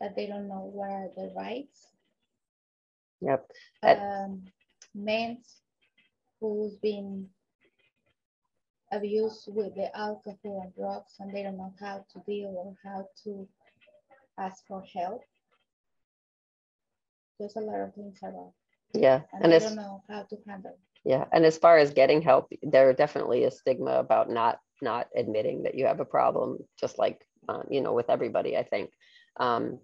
that 0.01 0.15
they 0.18 0.27
don't 0.27 0.50
know 0.50 0.70
what 0.74 0.89
are 0.89 1.10
their 1.15 1.34
rights. 1.34 1.88
Yep. 3.22 3.50
Um, 3.84 4.44
men 4.94 5.38
who's 6.42 6.75
been 6.75 7.30
abused 8.95 9.47
with 9.53 9.75
the 9.75 9.95
alcohol 9.97 10.62
and 10.63 10.73
drugs 10.75 11.15
and 11.19 11.33
they 11.33 11.43
don't 11.43 11.57
know 11.57 11.73
how 11.79 12.05
to 12.13 12.19
deal 12.27 12.53
or 12.57 12.75
how 12.83 13.07
to 13.23 13.47
ask 14.38 14.65
for 14.67 14.83
help. 14.93 15.21
There's 17.39 17.55
a 17.55 17.62
lot 17.62 17.81
of 17.81 17.93
things 17.93 18.19
around 18.23 18.53
Yeah. 18.93 19.21
and 19.33 19.43
And 19.43 19.51
they 19.51 19.59
don't 19.59 19.75
know 19.75 20.03
how 20.09 20.23
to 20.23 20.38
handle. 20.47 20.77
Yeah, 21.05 21.25
and 21.33 21.45
as 21.45 21.57
far 21.57 21.77
as 21.77 21.91
getting 21.91 22.21
help, 22.21 22.51
there 22.62 22.93
definitely 22.93 23.43
is 23.43 23.59
stigma 23.59 24.00
about 24.00 24.29
not 24.29 24.59
not 24.81 25.07
admitting 25.15 25.63
that 25.63 25.75
you 25.75 25.85
have 25.85 26.00
a 26.00 26.05
problem, 26.05 26.57
just 26.79 26.97
like 26.97 27.25
um, 27.50 27.63
you 27.69 27.81
know 27.81 27.93
with 27.93 28.09
everybody. 28.09 28.57
I 28.57 28.63
think 28.63 28.91
um, 29.39 29.79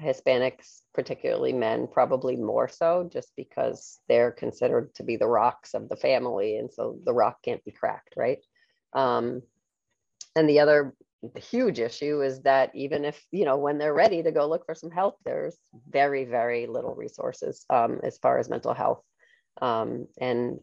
Hispanics, 0.00 0.80
particularly 0.94 1.52
men, 1.52 1.86
probably 1.86 2.36
more 2.36 2.68
so, 2.68 3.08
just 3.12 3.32
because 3.36 4.00
they're 4.08 4.32
considered 4.32 4.94
to 4.96 5.02
be 5.02 5.16
the 5.16 5.26
rocks 5.26 5.74
of 5.74 5.88
the 5.88 5.96
family, 5.96 6.56
and 6.56 6.72
so 6.72 6.98
the 7.04 7.14
rock 7.14 7.42
can't 7.42 7.64
be 7.64 7.70
cracked, 7.70 8.14
right? 8.16 8.38
Um, 8.92 9.42
and 10.34 10.48
the 10.48 10.60
other 10.60 10.94
huge 11.34 11.80
issue 11.80 12.22
is 12.22 12.42
that 12.42 12.70
even 12.74 13.04
if 13.04 13.24
you 13.32 13.44
know 13.44 13.56
when 13.56 13.78
they're 13.78 13.94
ready 13.94 14.22
to 14.22 14.30
go 14.30 14.46
look 14.46 14.66
for 14.66 14.74
some 14.74 14.90
help, 14.90 15.16
there's 15.24 15.56
very 15.88 16.24
very 16.24 16.66
little 16.66 16.94
resources 16.94 17.64
um, 17.70 18.00
as 18.02 18.18
far 18.18 18.38
as 18.38 18.50
mental 18.50 18.74
health 18.74 19.02
um, 19.62 20.06
and 20.18 20.60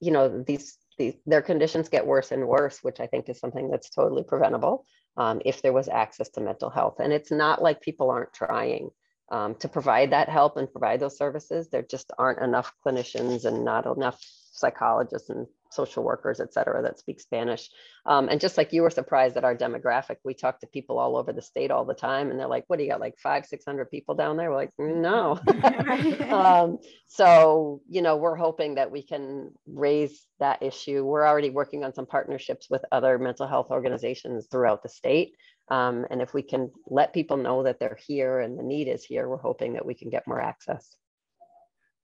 you 0.00 0.10
know 0.10 0.42
these, 0.42 0.76
these 0.98 1.14
their 1.26 1.42
conditions 1.42 1.88
get 1.88 2.06
worse 2.06 2.30
and 2.32 2.46
worse 2.46 2.78
which 2.82 3.00
i 3.00 3.06
think 3.06 3.28
is 3.28 3.38
something 3.38 3.70
that's 3.70 3.90
totally 3.90 4.22
preventable 4.22 4.84
um, 5.16 5.40
if 5.44 5.62
there 5.62 5.72
was 5.72 5.88
access 5.88 6.28
to 6.30 6.40
mental 6.40 6.70
health. 6.70 7.00
And 7.00 7.12
it's 7.12 7.30
not 7.30 7.62
like 7.62 7.80
people 7.80 8.10
aren't 8.10 8.32
trying 8.32 8.90
um, 9.30 9.54
to 9.56 9.68
provide 9.68 10.12
that 10.12 10.28
help 10.28 10.56
and 10.56 10.70
provide 10.70 11.00
those 11.00 11.18
services. 11.18 11.68
There 11.68 11.82
just 11.82 12.12
aren't 12.18 12.40
enough 12.40 12.72
clinicians 12.84 13.44
and 13.44 13.64
not 13.64 13.86
enough 13.86 14.20
psychologists 14.58 15.30
and 15.30 15.46
social 15.70 16.02
workers 16.02 16.40
et 16.40 16.52
cetera 16.52 16.82
that 16.82 16.98
speak 16.98 17.20
spanish 17.20 17.68
um, 18.06 18.28
and 18.28 18.40
just 18.40 18.56
like 18.56 18.72
you 18.72 18.82
were 18.82 18.90
surprised 18.90 19.36
at 19.36 19.44
our 19.44 19.54
demographic 19.54 20.16
we 20.24 20.32
talk 20.32 20.58
to 20.58 20.66
people 20.66 20.98
all 20.98 21.16
over 21.16 21.32
the 21.32 21.42
state 21.42 21.70
all 21.70 21.84
the 21.84 21.92
time 21.92 22.30
and 22.30 22.40
they're 22.40 22.48
like 22.48 22.64
what 22.68 22.78
do 22.78 22.84
you 22.84 22.90
got 22.90 23.00
like 23.00 23.18
five 23.18 23.44
six 23.44 23.64
hundred 23.66 23.90
people 23.90 24.14
down 24.14 24.36
there 24.36 24.50
we're 24.50 24.56
like 24.56 24.72
no 24.78 25.38
um, 26.30 26.78
so, 27.06 27.80
you 27.88 28.02
know, 28.02 28.16
we're 28.16 28.36
hoping 28.36 28.74
that 28.76 28.90
we 28.90 29.02
can 29.02 29.50
raise 29.66 30.26
that 30.40 30.62
issue. 30.62 31.04
We're 31.04 31.26
already 31.26 31.50
working 31.50 31.84
on 31.84 31.94
some 31.94 32.06
partnerships 32.06 32.68
with 32.70 32.84
other 32.92 33.18
mental 33.18 33.46
health 33.46 33.68
organizations 33.70 34.46
throughout 34.50 34.82
the 34.82 34.88
state. 34.88 35.32
Um, 35.70 36.06
and 36.10 36.22
if 36.22 36.34
we 36.34 36.42
can 36.42 36.70
let 36.86 37.12
people 37.12 37.36
know 37.36 37.62
that 37.64 37.78
they're 37.78 37.98
here 38.06 38.40
and 38.40 38.58
the 38.58 38.62
need 38.62 38.88
is 38.88 39.04
here, 39.04 39.28
we're 39.28 39.38
hoping 39.38 39.74
that 39.74 39.86
we 39.86 39.94
can 39.94 40.10
get 40.10 40.26
more 40.26 40.40
access. 40.40 40.96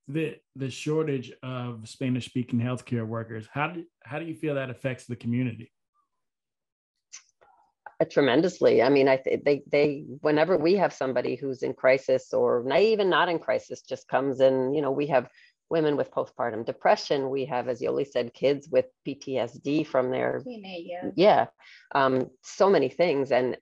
The 0.09 0.37
the 0.57 0.71
shortage 0.71 1.33
of 1.43 1.89
spanish 1.89 2.27
speaking 2.27 2.61
healthcare 2.61 3.07
workers 3.07 3.47
how 3.53 3.69
do 3.69 3.85
how 4.05 4.19
do 4.19 4.27
you 4.27 4.35
feel 4.35 4.55
that 4.55 4.71
affects 4.71 5.07
the 5.07 5.17
community 5.17 5.71
Uh, 8.01 8.05
tremendously. 8.11 8.83
I 8.83 8.89
mean, 8.89 9.07
I 9.09 9.17
think 9.17 9.45
they 9.45 9.63
they 9.71 10.05
whenever 10.21 10.57
we 10.59 10.75
have 10.75 10.93
somebody 10.93 11.37
who's 11.37 11.63
in 11.63 11.75
crisis 11.75 12.33
or 12.35 12.65
not 12.67 12.81
even 12.81 13.09
not 13.09 13.29
in 13.29 13.39
crisis, 13.39 13.83
just 13.83 14.09
comes 14.09 14.41
in. 14.41 14.75
You 14.75 14.83
know, 14.83 14.91
we 14.91 15.07
have 15.07 15.29
women 15.71 15.97
with 15.97 16.11
postpartum 16.11 16.67
depression. 16.67 17.31
We 17.31 17.45
have, 17.47 17.69
as 17.69 17.81
Yoli 17.81 18.05
said, 18.07 18.35
kids 18.35 18.69
with 18.69 18.87
PTSD 19.07 19.87
from 19.87 20.11
their 20.11 20.41
Teenager. 20.45 21.13
yeah 21.17 21.47
um 21.95 22.31
so 22.43 22.69
many 22.69 22.89
things 22.89 23.31
and 23.31 23.57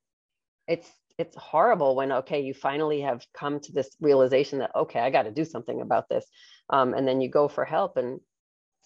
it's 0.67 0.91
it's 1.19 1.37
horrible 1.37 1.95
when 1.97 2.12
okay 2.12 2.40
you 2.40 2.54
finally 2.54 3.00
have 3.00 3.25
come 3.35 3.61
to 3.61 3.73
this 3.73 3.97
realization 4.00 4.59
that 4.61 4.71
okay 4.75 5.00
i 5.00 5.11
got 5.11 5.23
to 5.25 5.31
do 5.31 5.45
something 5.45 5.81
about 5.81 6.09
this 6.09 6.26
um 6.71 6.95
and 6.95 7.07
then 7.07 7.21
you 7.21 7.28
go 7.28 7.49
for 7.49 7.64
help 7.64 7.97
and 7.97 8.21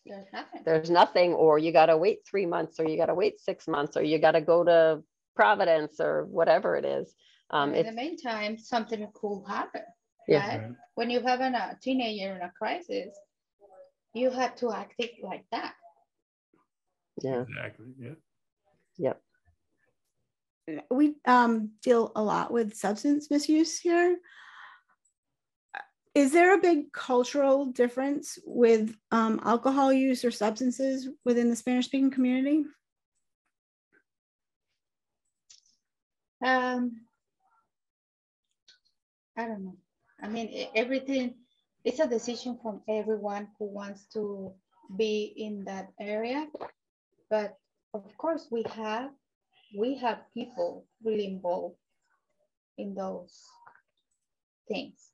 There's 0.04 0.26
nothing. 0.33 0.62
there's 0.64 0.90
nothing 0.90 1.35
or 1.35 1.59
you 1.59 1.73
got 1.73 1.87
to 1.87 1.97
wait 1.97 2.18
3 2.30 2.47
months 2.47 2.78
or 2.80 2.88
you 2.88 2.97
got 2.97 3.06
to 3.06 3.14
wait 3.14 3.40
6 3.40 3.68
months 3.68 3.97
or 3.97 4.02
you 4.02 4.18
got 4.18 4.33
to 4.33 4.40
go 4.40 4.64
to 4.64 5.02
providence 5.35 6.00
or 6.00 6.25
whatever 6.26 6.76
it 6.76 6.85
is 6.85 7.14
um 7.50 7.75
in 7.75 7.87
the 7.87 7.92
meantime, 7.92 8.59
something 8.59 9.06
cool 9.14 9.45
happen. 9.47 9.83
yeah 10.28 10.49
right? 10.49 10.71
When 10.95 11.11
you 11.11 11.21
have 11.21 11.40
a 11.40 11.76
teenager 11.83 12.35
in 12.35 12.42
a 12.42 12.50
crisis, 12.59 13.11
you 14.14 14.30
have 14.30 14.54
to 14.56 14.73
act 14.73 14.95
like 15.23 15.45
that. 15.52 15.75
yeah 17.23 17.42
exactly 17.42 17.87
yeah 17.99 18.16
yep 18.99 19.21
we 20.91 21.15
um, 21.27 21.71
deal 21.83 22.13
a 22.17 22.23
lot 22.23 22.53
with 22.53 22.75
substance 22.75 23.31
misuse 23.31 23.79
here. 23.79 24.19
Is 26.15 26.33
there 26.33 26.55
a 26.55 26.61
big 26.61 26.93
cultural 26.93 27.67
difference 27.67 28.39
with 28.47 28.97
um, 29.13 29.41
alcohol 29.45 29.93
use 29.93 30.25
or 30.25 30.31
substances 30.31 31.09
within 31.25 31.51
the 31.51 31.57
Spanish 31.57 31.87
speaking 31.87 32.11
community? 32.11 32.65
Um, 36.45 37.03
I 39.37 39.47
don't 39.47 39.65
know. 39.65 39.77
I 40.23 40.29
mean, 40.29 40.69
everything, 40.75 41.35
it's 41.85 42.01
a 42.01 42.09
decision 42.09 42.59
from 42.63 42.81
everyone 42.89 43.49
who 43.59 43.67
wants 43.67 44.07
to 44.15 44.55
be 44.97 45.35
in 45.37 45.65
that 45.65 45.93
area. 46.01 46.47
But 47.29 47.59
of 47.93 48.17
course, 48.17 48.47
we 48.51 48.65
have, 48.75 49.11
we 49.76 49.97
have 49.99 50.21
people 50.33 50.87
really 51.04 51.26
involved 51.26 51.76
in 52.78 52.95
those 52.95 53.42
things 54.68 55.11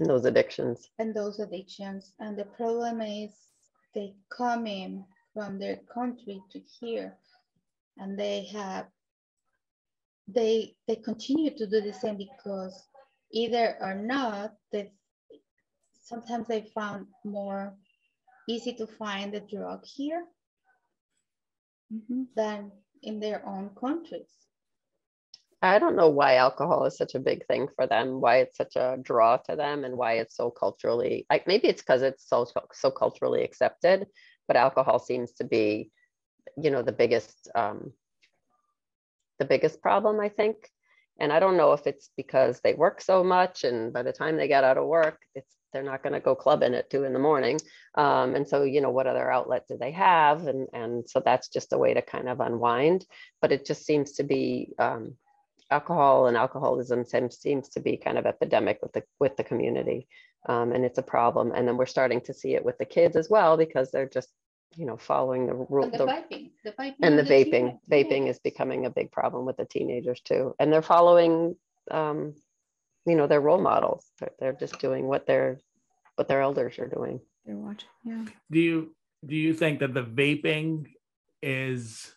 and 0.00 0.08
those 0.08 0.24
addictions 0.24 0.90
and 0.98 1.14
those 1.14 1.38
addictions. 1.40 2.12
And 2.20 2.36
the 2.38 2.44
problem 2.44 3.00
is 3.00 3.30
they 3.94 4.14
come 4.36 4.66
in 4.66 5.04
from 5.34 5.58
their 5.58 5.76
country 5.92 6.40
to 6.50 6.60
here 6.80 7.16
and 7.98 8.18
they 8.18 8.44
have 8.52 8.86
they 10.28 10.74
they 10.86 10.96
continue 10.96 11.50
to 11.56 11.66
do 11.66 11.80
the 11.80 11.92
same 11.92 12.16
because 12.16 12.88
either 13.32 13.76
or 13.80 13.94
not 13.94 14.54
they 14.72 14.90
sometimes 16.00 16.46
they 16.48 16.62
found 16.74 17.06
more 17.24 17.74
easy 18.48 18.72
to 18.74 18.86
find 18.86 19.34
the 19.34 19.40
drug 19.40 19.84
here 19.84 20.24
Mhm. 21.92 22.26
than 22.34 22.72
in 23.02 23.20
their 23.20 23.44
own 23.46 23.70
countries. 23.78 24.42
I 25.62 25.78
don't 25.78 25.94
know 25.94 26.08
why 26.08 26.34
alcohol 26.36 26.86
is 26.86 26.96
such 26.96 27.14
a 27.14 27.20
big 27.20 27.46
thing 27.46 27.68
for 27.76 27.86
them, 27.86 28.20
why 28.20 28.38
it's 28.38 28.56
such 28.56 28.74
a 28.74 28.98
draw 29.00 29.36
to 29.48 29.54
them, 29.54 29.84
and 29.84 29.96
why 29.96 30.14
it's 30.14 30.36
so 30.36 30.50
culturally. 30.50 31.24
Like 31.30 31.46
maybe 31.46 31.68
it's 31.68 31.82
because 31.82 32.02
it's 32.02 32.28
so 32.28 32.46
so 32.72 32.90
culturally 32.90 33.44
accepted, 33.44 34.08
but 34.48 34.56
alcohol 34.56 34.98
seems 34.98 35.32
to 35.34 35.44
be, 35.44 35.90
you 36.60 36.70
know, 36.70 36.82
the 36.82 36.92
biggest 36.92 37.48
um, 37.54 37.92
the 39.38 39.44
biggest 39.44 39.80
problem 39.80 40.18
I 40.18 40.28
think. 40.28 40.56
And 41.20 41.32
I 41.32 41.38
don't 41.38 41.56
know 41.56 41.72
if 41.72 41.86
it's 41.86 42.10
because 42.16 42.60
they 42.60 42.74
work 42.74 43.00
so 43.00 43.22
much 43.22 43.62
and 43.62 43.92
by 43.92 44.02
the 44.02 44.12
time 44.12 44.36
they 44.36 44.48
get 44.48 44.64
out 44.64 44.78
of 44.78 44.86
work, 44.86 45.18
it's 45.36 45.54
they're 45.72 45.82
not 45.82 46.02
going 46.02 46.12
to 46.12 46.20
go 46.20 46.34
clubbing 46.34 46.74
at 46.74 46.90
two 46.90 47.04
in 47.04 47.12
the 47.12 47.18
morning. 47.18 47.58
Um, 47.94 48.34
and 48.34 48.46
so, 48.46 48.62
you 48.62 48.80
know, 48.80 48.90
what 48.90 49.06
other 49.06 49.30
outlet 49.30 49.66
do 49.68 49.76
they 49.78 49.92
have? 49.92 50.46
And, 50.46 50.68
and 50.72 51.08
so 51.08 51.20
that's 51.24 51.48
just 51.48 51.72
a 51.72 51.78
way 51.78 51.94
to 51.94 52.02
kind 52.02 52.28
of 52.28 52.40
unwind. 52.40 53.06
But 53.40 53.52
it 53.52 53.66
just 53.66 53.84
seems 53.84 54.12
to 54.12 54.22
be 54.22 54.74
um, 54.78 55.14
alcohol 55.70 56.26
and 56.26 56.36
alcoholism 56.36 57.04
seems, 57.04 57.38
seems 57.38 57.68
to 57.70 57.80
be 57.80 57.96
kind 57.96 58.18
of 58.18 58.26
epidemic 58.26 58.78
with 58.82 58.92
the 58.92 59.02
with 59.18 59.36
the 59.36 59.44
community. 59.44 60.06
Um, 60.48 60.72
and 60.72 60.84
it's 60.84 60.98
a 60.98 61.02
problem. 61.02 61.52
And 61.54 61.66
then 61.66 61.76
we're 61.76 61.86
starting 61.86 62.20
to 62.22 62.34
see 62.34 62.54
it 62.54 62.64
with 62.64 62.78
the 62.78 62.84
kids 62.84 63.16
as 63.16 63.30
well 63.30 63.56
because 63.56 63.90
they're 63.90 64.08
just, 64.08 64.28
you 64.76 64.86
know, 64.86 64.96
following 64.96 65.46
the 65.46 65.54
rule. 65.54 65.84
And 65.84 65.92
the 65.92 65.98
the- 65.98 66.04
vaping, 66.06 66.50
the 66.64 66.72
vaping. 66.72 66.94
and 67.02 67.18
the 67.18 67.22
on 67.22 67.28
vaping, 67.28 67.78
vaping 67.90 68.28
is 68.28 68.38
becoming 68.40 68.86
a 68.86 68.90
big 68.90 69.12
problem 69.12 69.46
with 69.46 69.56
the 69.56 69.64
teenagers 69.64 70.20
too. 70.20 70.54
And 70.58 70.72
they're 70.72 70.82
following, 70.82 71.56
um, 71.90 72.34
you 73.06 73.16
know, 73.16 73.26
their 73.26 73.40
role 73.40 73.60
models. 73.60 74.04
They're, 74.18 74.32
they're 74.38 74.52
just 74.52 74.78
doing 74.78 75.06
what 75.06 75.26
their, 75.26 75.58
what 76.16 76.28
their 76.28 76.42
elders 76.42 76.78
are 76.78 76.88
doing. 76.88 77.20
They're 77.44 77.56
watching, 77.56 77.88
yeah. 78.04 78.24
Do 78.50 78.60
you 78.60 78.94
do 79.24 79.36
you 79.36 79.54
think 79.54 79.80
that 79.80 79.94
the 79.94 80.02
vaping 80.02 80.86
is 81.42 82.12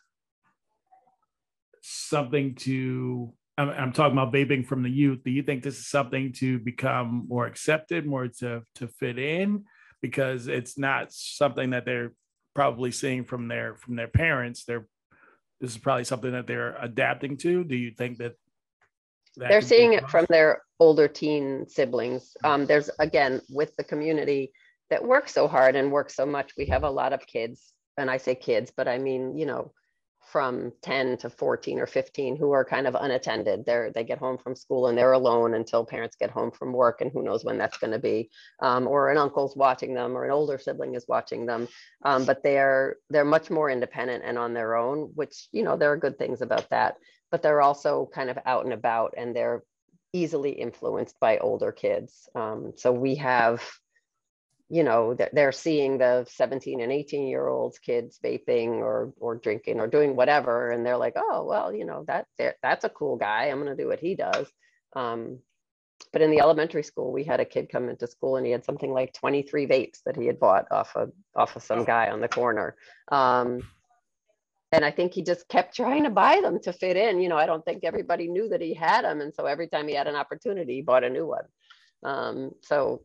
something 1.82 2.56
to 2.56 3.34
I'm, 3.58 3.70
I'm 3.70 3.94
talking 3.94 4.18
about 4.18 4.34
vaping 4.34 4.66
from 4.66 4.84
the 4.84 4.90
youth. 4.90 5.24
Do 5.24 5.32
you 5.32 5.44
think 5.44 5.64
this 5.64 5.78
is 5.78 5.88
something 5.88 6.34
to 6.34 6.60
become 6.60 7.26
more 7.28 7.46
accepted, 7.46 8.06
more 8.06 8.28
to 8.40 8.64
to 8.76 8.88
fit 8.88 9.18
in? 9.18 9.66
Because 10.02 10.48
it's 10.48 10.78
not 10.78 11.12
something 11.12 11.72
that 11.72 11.86
they're 11.86 12.14
probably 12.54 12.92
seeing 12.92 13.24
from 13.24 13.48
their 13.48 13.76
from 13.76 13.96
their 13.96 14.08
parents. 14.08 14.64
They're 14.66 14.88
this 15.62 15.72
is 15.72 15.78
probably 15.78 16.04
something 16.04 16.34
that 16.34 16.48
they're 16.48 16.76
adapting 16.82 17.38
to. 17.38 17.64
Do 17.64 17.76
you 17.76 17.92
think 17.92 18.18
that, 18.18 18.34
that 18.34 18.36
They're 19.36 19.62
seeing 19.62 19.94
it 19.94 20.10
from 20.10 20.26
their 20.30 20.62
older 20.80 21.08
teen 21.08 21.68
siblings. 21.68 22.36
Um, 22.44 22.66
there's 22.66 22.90
again, 23.00 23.42
with 23.50 23.76
the 23.76 23.84
community 23.84 24.52
that 24.90 25.04
works 25.04 25.34
so 25.34 25.48
hard 25.48 25.76
and 25.76 25.92
works 25.92 26.16
so 26.16 26.26
much, 26.26 26.52
we 26.58 26.66
have 26.68 26.84
a 26.84 26.90
lot 26.90 27.14
of 27.14 27.26
kids, 27.26 27.74
and 27.98 28.10
I 28.10 28.18
say 28.18 28.36
kids, 28.36 28.72
but 28.76 28.88
I 28.88 28.98
mean, 28.98 29.38
you 29.38 29.46
know, 29.46 29.72
from 30.26 30.74
10 30.82 31.18
to 31.18 31.30
14 31.30 31.80
or 31.80 31.86
15 31.86 32.36
who 32.36 32.52
are 32.52 32.66
kind 32.66 32.88
of 32.88 32.96
unattended. 33.00 33.66
They're 33.66 33.92
they 33.92 34.04
get 34.04 34.18
home 34.18 34.38
from 34.38 34.56
school 34.56 34.88
and 34.88 34.98
they're 34.98 35.14
alone 35.14 35.54
until 35.54 35.86
parents 35.86 36.18
get 36.20 36.32
home 36.32 36.52
from 36.52 36.74
work, 36.74 37.02
and 37.02 37.12
who 37.12 37.24
knows 37.24 37.46
when 37.46 37.58
that's 37.58 37.78
going 37.78 37.94
to 37.94 38.00
be. 38.00 38.30
Um, 38.62 38.88
or 38.88 39.12
an 39.12 39.18
uncle's 39.18 39.56
watching 39.56 39.94
them, 39.94 40.18
or 40.18 40.26
an 40.26 40.32
older 40.32 40.58
sibling 40.58 40.96
is 40.96 41.06
watching 41.08 41.46
them. 41.46 41.68
Um, 42.04 42.26
but 42.26 42.44
they're 42.44 42.98
they're 43.10 43.24
much 43.24 43.50
more 43.50 43.70
independent 43.70 44.24
and 44.26 44.38
on 44.38 44.54
their 44.54 44.76
own, 44.76 45.12
which 45.16 45.48
you 45.52 45.64
know 45.64 45.78
there 45.78 45.92
are 45.92 45.98
good 45.98 46.18
things 46.18 46.42
about 46.42 46.70
that. 46.70 46.96
But 47.32 47.42
they're 47.42 47.62
also 47.62 48.10
kind 48.14 48.30
of 48.30 48.38
out 48.46 48.66
and 48.66 48.74
about, 48.74 49.14
and 49.18 49.36
they're 49.36 49.64
easily 50.14 50.52
influenced 50.52 51.20
by 51.20 51.38
older 51.40 51.72
kids. 51.72 52.30
Um, 52.36 52.74
so 52.78 52.92
we 52.92 53.16
have 53.16 53.62
you 54.70 54.84
know 54.84 55.14
they're, 55.14 55.52
seeing 55.52 55.98
the 56.00 56.26
17 56.30 56.82
and 56.82 56.92
18 56.92 57.28
year 57.28 57.48
olds 57.48 57.78
kids 57.80 58.20
vaping 58.24 58.80
or 58.80 59.14
or 59.20 59.36
drinking 59.36 59.80
or 59.80 59.88
doing 59.88 60.16
whatever 60.16 60.72
and 60.72 60.86
they're 60.86 60.98
like 60.98 61.14
oh 61.16 61.46
well 61.46 61.74
you 61.74 61.86
know 61.86 62.04
that 62.08 62.26
that- 62.40 62.58
that's 62.64 62.84
a 62.84 62.90
cool 62.90 63.16
guy. 63.16 63.46
I'm 63.46 63.62
going 63.62 63.76
to 63.76 63.82
do 63.82 63.88
what 63.88 64.00
he 64.00 64.16
does. 64.16 64.48
Um, 64.96 65.40
but 66.12 66.22
in 66.22 66.32
the 66.32 66.40
elementary 66.40 66.84
school 66.84 67.12
we 67.12 67.24
had 67.24 67.40
a 67.40 67.46
kid 67.46 67.70
come 67.72 67.90
into 67.90 68.08
school 68.08 68.38
and 68.38 68.46
he 68.46 68.52
had 68.52 68.66
something 68.66 68.92
like 68.92 69.14
23 69.14 69.68
vapes 69.68 70.02
that 70.06 70.16
he 70.16 70.26
had 70.26 70.40
bought 70.40 70.66
off 70.72 70.96
of 70.96 71.12
off 71.36 71.56
of 71.56 71.64
some 71.64 71.84
guy 71.84 72.10
on 72.10 72.22
the 72.22 72.28
corner. 72.28 72.76
Um, 73.12 73.62
and 74.76 74.86
i 74.86 74.92
think 74.92 75.14
he 75.14 75.24
just 75.24 75.48
kept 75.48 75.76
trying 75.76 76.04
to 76.04 76.10
buy 76.10 76.40
them 76.42 76.60
to 76.60 76.72
fit 76.74 76.98
in 76.98 77.22
you 77.22 77.30
know 77.30 77.38
i 77.38 77.46
don't 77.46 77.64
think 77.66 77.84
everybody 77.84 78.28
knew 78.28 78.48
that 78.50 78.62
he 78.62 78.74
had 78.74 79.04
them 79.04 79.22
and 79.22 79.34
so 79.34 79.46
every 79.46 79.68
time 79.68 79.88
he 79.88 79.96
had 79.96 80.08
an 80.08 80.16
opportunity 80.16 80.76
he 80.76 80.82
bought 80.82 81.04
a 81.04 81.10
new 81.10 81.26
one 81.26 81.46
um, 82.04 82.52
so 82.62 83.02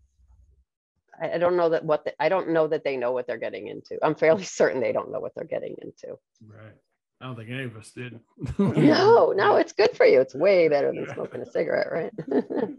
I, 1.20 1.32
I 1.32 1.38
don't 1.38 1.56
know 1.56 1.70
that 1.70 1.84
what, 1.84 2.04
the- 2.04 2.22
I 2.22 2.28
don't 2.28 2.50
know 2.50 2.66
that 2.68 2.84
they 2.84 2.96
know 2.96 3.12
what 3.12 3.26
they're 3.26 3.38
getting 3.38 3.68
into. 3.68 3.98
I'm 4.02 4.14
fairly 4.14 4.42
certain 4.60 4.80
they 4.80 4.92
don't 4.92 5.10
know 5.12 5.20
what 5.20 5.32
they're 5.34 5.44
getting 5.44 5.76
into. 5.80 6.18
Right. 6.46 6.74
I 7.20 7.26
don't 7.26 7.36
think 7.36 7.50
any 7.50 7.64
of 7.64 7.76
us 7.76 7.90
did. 7.90 8.18
No, 8.58 9.32
no, 9.32 9.56
it's 9.62 9.72
good 9.72 9.94
for 9.96 10.06
you. 10.06 10.20
It's 10.20 10.34
way 10.34 10.68
better 10.68 10.92
than 10.92 11.06
smoking 11.14 11.42
a 11.42 11.46
cigarette, 11.46 11.92
right? 11.92 12.12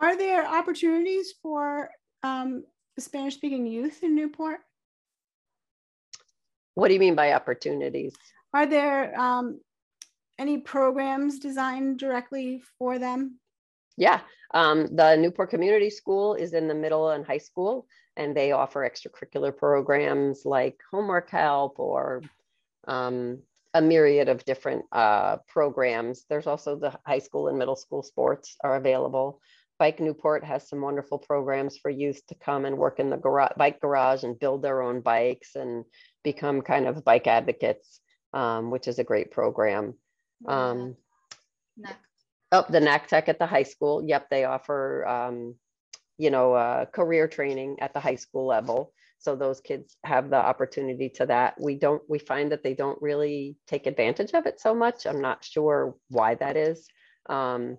Are 0.00 0.16
there 0.16 0.46
opportunities 0.46 1.34
for 1.42 1.90
um, 2.22 2.64
Spanish 2.98 3.34
speaking 3.34 3.66
youth 3.66 4.02
in 4.02 4.14
Newport? 4.16 4.58
What 6.78 6.86
do 6.86 6.94
you 6.94 7.00
mean 7.00 7.16
by 7.16 7.32
opportunities? 7.32 8.14
Are 8.54 8.64
there 8.64 9.18
um, 9.20 9.60
any 10.38 10.58
programs 10.58 11.40
designed 11.40 11.98
directly 11.98 12.62
for 12.78 13.00
them? 13.00 13.40
Yeah, 13.96 14.20
um, 14.54 14.86
the 14.94 15.16
Newport 15.16 15.50
Community 15.50 15.90
School 15.90 16.36
is 16.36 16.52
in 16.52 16.68
the 16.68 16.76
middle 16.76 17.10
and 17.10 17.26
high 17.26 17.38
school, 17.38 17.88
and 18.16 18.36
they 18.36 18.52
offer 18.52 18.88
extracurricular 18.88 19.56
programs 19.56 20.42
like 20.44 20.78
homework 20.88 21.30
help 21.30 21.80
or 21.80 22.22
um, 22.86 23.40
a 23.74 23.82
myriad 23.82 24.28
of 24.28 24.44
different 24.44 24.84
uh, 24.92 25.38
programs. 25.48 26.26
There's 26.30 26.46
also 26.46 26.76
the 26.76 26.96
high 27.04 27.18
school 27.18 27.48
and 27.48 27.58
middle 27.58 27.74
school 27.74 28.04
sports 28.04 28.54
are 28.62 28.76
available. 28.76 29.40
Bike 29.78 30.00
Newport 30.00 30.44
has 30.44 30.68
some 30.68 30.80
wonderful 30.80 31.18
programs 31.18 31.76
for 31.76 31.90
youth 31.90 32.26
to 32.26 32.34
come 32.34 32.64
and 32.64 32.76
work 32.76 32.98
in 32.98 33.10
the 33.10 33.16
garage, 33.16 33.52
bike 33.56 33.80
garage 33.80 34.24
and 34.24 34.38
build 34.38 34.62
their 34.62 34.82
own 34.82 35.00
bikes 35.00 35.54
and 35.54 35.84
become 36.32 36.62
kind 36.72 36.86
of 36.86 37.04
bike 37.10 37.26
advocates, 37.38 38.00
um, 38.40 38.70
which 38.72 38.86
is 38.90 38.98
a 38.98 39.08
great 39.10 39.30
program. 39.38 39.94
Um. 40.46 40.96
Oh, 42.50 42.64
the 42.74 42.80
NACTech 42.80 43.28
at 43.28 43.38
the 43.38 43.46
high 43.54 43.68
school. 43.74 44.02
Yep, 44.12 44.30
they 44.30 44.44
offer, 44.44 45.06
um, 45.06 45.36
you 46.16 46.30
know, 46.30 46.54
uh, 46.54 46.86
career 46.98 47.28
training 47.28 47.76
at 47.84 47.92
the 47.92 48.00
high 48.00 48.16
school 48.16 48.46
level. 48.46 48.92
So 49.18 49.36
those 49.36 49.60
kids 49.60 49.96
have 50.04 50.30
the 50.30 50.42
opportunity 50.50 51.08
to 51.16 51.26
that. 51.26 51.60
We 51.60 51.74
don't, 51.84 52.02
we 52.08 52.18
find 52.18 52.50
that 52.52 52.62
they 52.62 52.74
don't 52.82 53.00
really 53.02 53.56
take 53.66 53.86
advantage 53.86 54.32
of 54.32 54.46
it 54.46 54.60
so 54.60 54.74
much. 54.74 55.06
I'm 55.06 55.20
not 55.20 55.44
sure 55.44 55.94
why 56.08 56.36
that 56.36 56.56
is. 56.56 56.88
Um, 57.28 57.76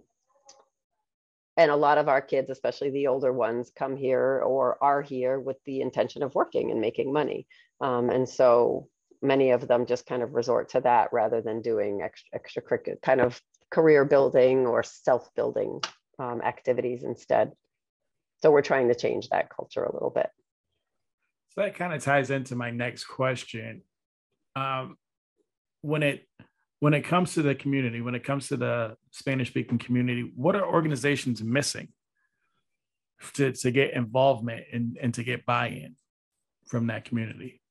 and 1.59 1.69
a 1.69 1.75
lot 1.75 1.97
of 1.97 2.07
our 2.07 2.21
kids, 2.21 2.49
especially 2.49 2.89
the 2.89 3.07
older 3.07 3.33
ones, 3.33 3.69
come 3.77 3.97
here 3.97 4.41
or 4.45 4.81
are 4.81 5.01
here 5.01 5.37
with 5.37 5.57
the 5.65 5.81
intention 5.81 6.23
of 6.23 6.33
working 6.33 6.71
and 6.71 6.79
making 6.79 7.11
money. 7.11 7.47
Um, 7.81 8.09
and 8.09 8.29
so 8.29 8.87
many 9.21 9.51
of 9.51 9.67
them 9.67 9.85
just 9.85 10.05
kind 10.05 10.23
of 10.23 10.35
resort 10.35 10.69
to 10.69 10.79
that 10.79 11.09
rather 11.11 11.41
than 11.41 11.61
doing 11.61 12.01
extra 12.01 12.39
extracurricular 12.39 13.01
kind 13.01 13.19
of 13.19 13.41
career 13.69 14.05
building 14.05 14.65
or 14.65 14.83
self-building 14.83 15.81
um, 16.17 16.41
activities 16.41 17.03
instead. 17.03 17.51
So 18.41 18.51
we're 18.51 18.61
trying 18.61 18.87
to 18.87 18.95
change 18.95 19.27
that 19.29 19.53
culture 19.53 19.83
a 19.83 19.93
little 19.93 20.11
bit. 20.11 20.29
So 21.49 21.61
that 21.61 21.75
kind 21.75 21.93
of 21.93 22.01
ties 22.01 22.31
into 22.31 22.55
my 22.55 22.71
next 22.71 23.03
question. 23.03 23.81
Um, 24.55 24.95
when 25.81 26.03
it 26.03 26.25
when 26.79 26.93
it 26.93 27.01
comes 27.01 27.33
to 27.33 27.41
the 27.41 27.55
community, 27.55 28.01
when 28.01 28.15
it 28.15 28.23
comes 28.23 28.47
to 28.47 28.57
the 28.57 28.95
Spanish 29.11 29.49
speaking 29.49 29.77
community, 29.77 30.31
what 30.35 30.55
are 30.55 30.65
organizations 30.65 31.43
missing 31.43 31.89
to, 33.33 33.51
to 33.51 33.71
get 33.71 33.93
involvement 33.93 34.63
and, 34.71 34.97
and 35.01 35.13
to 35.13 35.23
get 35.23 35.45
buy-in 35.45 35.95
from 36.67 36.87
that 36.87 37.05
community? 37.05 37.61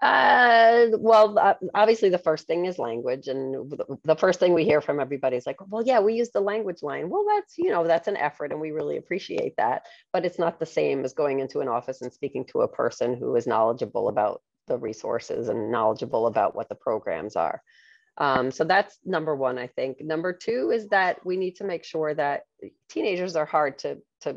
Uh, 0.00 0.86
well, 0.92 1.38
uh, 1.38 1.54
obviously 1.74 2.08
the 2.08 2.16
first 2.16 2.46
thing 2.46 2.64
is 2.64 2.78
language, 2.78 3.28
and 3.28 3.70
the 4.04 4.16
first 4.16 4.40
thing 4.40 4.54
we 4.54 4.64
hear 4.64 4.80
from 4.80 4.98
everybody 4.98 5.36
is 5.36 5.44
like, 5.46 5.58
"Well, 5.68 5.84
yeah, 5.84 6.00
we 6.00 6.14
use 6.14 6.30
the 6.30 6.40
language 6.40 6.82
line." 6.82 7.10
Well, 7.10 7.26
that's 7.28 7.58
you 7.58 7.68
know 7.68 7.86
that's 7.86 8.08
an 8.08 8.16
effort, 8.16 8.50
and 8.50 8.62
we 8.62 8.70
really 8.70 8.96
appreciate 8.96 9.56
that. 9.58 9.82
But 10.10 10.24
it's 10.24 10.38
not 10.38 10.58
the 10.58 10.64
same 10.64 11.04
as 11.04 11.12
going 11.12 11.40
into 11.40 11.60
an 11.60 11.68
office 11.68 12.00
and 12.00 12.10
speaking 12.10 12.46
to 12.46 12.62
a 12.62 12.68
person 12.68 13.14
who 13.14 13.36
is 13.36 13.46
knowledgeable 13.46 14.08
about 14.08 14.40
the 14.70 14.78
resources 14.78 15.48
and 15.48 15.70
knowledgeable 15.70 16.26
about 16.26 16.54
what 16.54 16.68
the 16.68 16.74
programs 16.74 17.36
are. 17.36 17.60
Um, 18.16 18.50
so 18.50 18.64
that's 18.64 18.98
number 19.04 19.34
one, 19.34 19.58
I 19.58 19.66
think. 19.66 20.00
Number 20.00 20.32
two 20.32 20.70
is 20.72 20.88
that 20.88 21.24
we 21.26 21.36
need 21.36 21.56
to 21.56 21.64
make 21.64 21.84
sure 21.84 22.14
that 22.14 22.42
teenagers 22.88 23.36
are 23.36 23.46
hard 23.46 23.78
to 23.80 23.98
to 24.22 24.36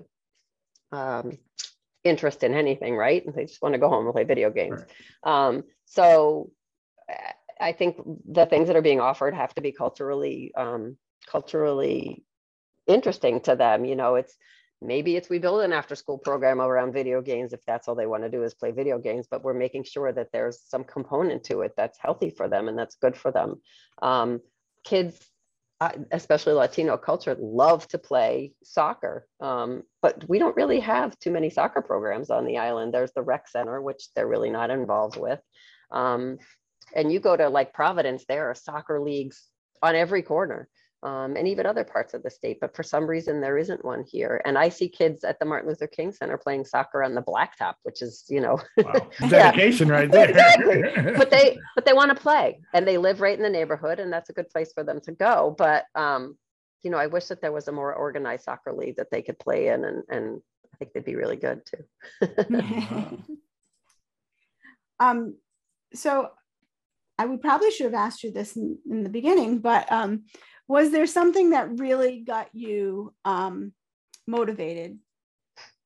um, 0.91 1.37
interest 2.03 2.43
in 2.43 2.53
anything, 2.53 2.95
right? 2.95 3.23
They 3.35 3.45
just 3.45 3.61
want 3.61 3.73
to 3.73 3.79
go 3.79 3.89
home 3.89 4.05
and 4.05 4.13
play 4.13 4.23
video 4.23 4.49
games. 4.49 4.81
Right. 5.25 5.47
Um, 5.47 5.63
so 5.85 6.51
I 7.59 7.71
think 7.73 7.97
the 8.29 8.45
things 8.45 8.67
that 8.67 8.75
are 8.75 8.81
being 8.81 9.01
offered 9.01 9.33
have 9.33 9.53
to 9.55 9.61
be 9.61 9.71
culturally 9.71 10.51
um, 10.55 10.97
culturally 11.27 12.23
interesting 12.87 13.41
to 13.41 13.55
them. 13.55 13.85
You 13.85 13.95
know, 13.95 14.15
it's 14.15 14.35
maybe 14.83 15.15
it's 15.15 15.29
we 15.29 15.39
build 15.39 15.61
an 15.61 15.73
after 15.73 15.95
school 15.95 16.17
program 16.17 16.61
around 16.61 16.93
video 16.93 17.21
games 17.21 17.53
if 17.53 17.63
that's 17.65 17.87
all 17.87 17.95
they 17.95 18.05
want 18.05 18.23
to 18.23 18.29
do 18.29 18.43
is 18.43 18.53
play 18.53 18.71
video 18.71 18.99
games, 18.99 19.27
but 19.29 19.43
we're 19.43 19.53
making 19.53 19.83
sure 19.83 20.11
that 20.11 20.31
there's 20.31 20.61
some 20.67 20.83
component 20.83 21.43
to 21.45 21.61
it 21.61 21.73
that's 21.77 21.97
healthy 21.99 22.29
for 22.29 22.47
them 22.47 22.67
and 22.67 22.77
that's 22.77 22.95
good 22.95 23.15
for 23.15 23.31
them. 23.31 23.61
Um, 24.01 24.41
kids 24.83 25.19
especially 26.11 26.53
Latino 26.53 26.97
culture, 26.97 27.35
love 27.39 27.87
to 27.89 27.97
play 27.97 28.53
soccer. 28.63 29.27
Um, 29.39 29.83
but 30.01 30.27
we 30.27 30.39
don't 30.39 30.55
really 30.55 30.79
have 30.79 31.17
too 31.19 31.31
many 31.31 31.49
soccer 31.49 31.81
programs 31.81 32.29
on 32.29 32.45
the 32.45 32.57
island. 32.57 32.93
There's 32.93 33.13
the 33.13 33.21
rec 33.21 33.47
center, 33.47 33.81
which 33.81 34.07
they're 34.15 34.27
really 34.27 34.49
not 34.49 34.69
involved 34.69 35.17
with. 35.17 35.39
Um, 35.91 36.37
and 36.95 37.11
you 37.11 37.19
go 37.19 37.35
to 37.35 37.49
like 37.49 37.73
Providence, 37.73 38.25
there 38.27 38.49
are 38.49 38.55
soccer 38.55 38.99
leagues 38.99 39.43
on 39.81 39.95
every 39.95 40.21
corner. 40.21 40.67
Um, 41.03 41.35
and 41.35 41.49
even 41.49 41.65
other 41.65 41.83
parts 41.83 42.13
of 42.13 42.23
the 42.23 42.29
state, 42.29 42.59
but 42.61 42.73
for 42.73 42.81
some 42.81 43.05
reason 43.05 43.41
there 43.41 43.57
isn't 43.57 43.83
one 43.83 44.05
here. 44.09 44.41
And 44.45 44.57
I 44.57 44.69
see 44.69 44.87
kids 44.87 45.25
at 45.25 45.37
the 45.37 45.45
Martin 45.45 45.67
Luther 45.67 45.85
King 45.85 46.13
Center 46.13 46.37
playing 46.37 46.63
soccer 46.63 47.03
on 47.03 47.13
the 47.13 47.21
blacktop, 47.21 47.73
which 47.83 48.01
is, 48.01 48.23
you 48.29 48.39
know, 48.39 48.57
Wow. 48.77 49.09
Dedication 49.27 49.89
right 49.89 50.09
there. 50.09 50.29
Exactly. 50.29 50.81
but 51.17 51.29
they 51.29 51.59
but 51.75 51.85
they 51.85 51.91
want 51.91 52.15
to 52.15 52.21
play 52.21 52.61
and 52.73 52.87
they 52.87 52.97
live 52.97 53.19
right 53.19 53.35
in 53.35 53.43
the 53.43 53.49
neighborhood 53.49 53.99
and 53.99 54.13
that's 54.13 54.29
a 54.29 54.33
good 54.33 54.49
place 54.49 54.71
for 54.73 54.85
them 54.85 55.01
to 55.01 55.11
go. 55.11 55.53
But 55.57 55.85
um, 55.93 56.37
you 56.83 56.89
know, 56.89 56.97
I 56.97 57.07
wish 57.07 57.25
that 57.25 57.41
there 57.41 57.51
was 57.51 57.67
a 57.67 57.73
more 57.73 57.93
organized 57.93 58.45
soccer 58.45 58.71
league 58.71 58.95
that 58.95 59.11
they 59.11 59.21
could 59.21 59.39
play 59.39 59.67
in 59.67 59.83
and 59.83 60.03
and 60.07 60.41
I 60.73 60.77
think 60.77 60.93
they'd 60.93 61.03
be 61.03 61.15
really 61.15 61.35
good 61.35 61.63
too. 61.65 62.37
um, 64.99 65.35
so 65.93 66.29
I 67.17 67.25
would 67.25 67.41
probably 67.41 67.71
should 67.71 67.85
have 67.85 67.93
asked 67.93 68.23
you 68.23 68.31
this 68.31 68.55
in, 68.55 68.77
in 68.89 69.03
the 69.03 69.09
beginning, 69.09 69.59
but 69.59 69.91
um, 69.91 70.23
was 70.67 70.91
there 70.91 71.08
something 71.08 71.52
that 71.52 71.80
really 71.80 72.19
got 72.19 72.49
you 72.54 73.13
um, 73.26 73.73
motivated 74.28 74.97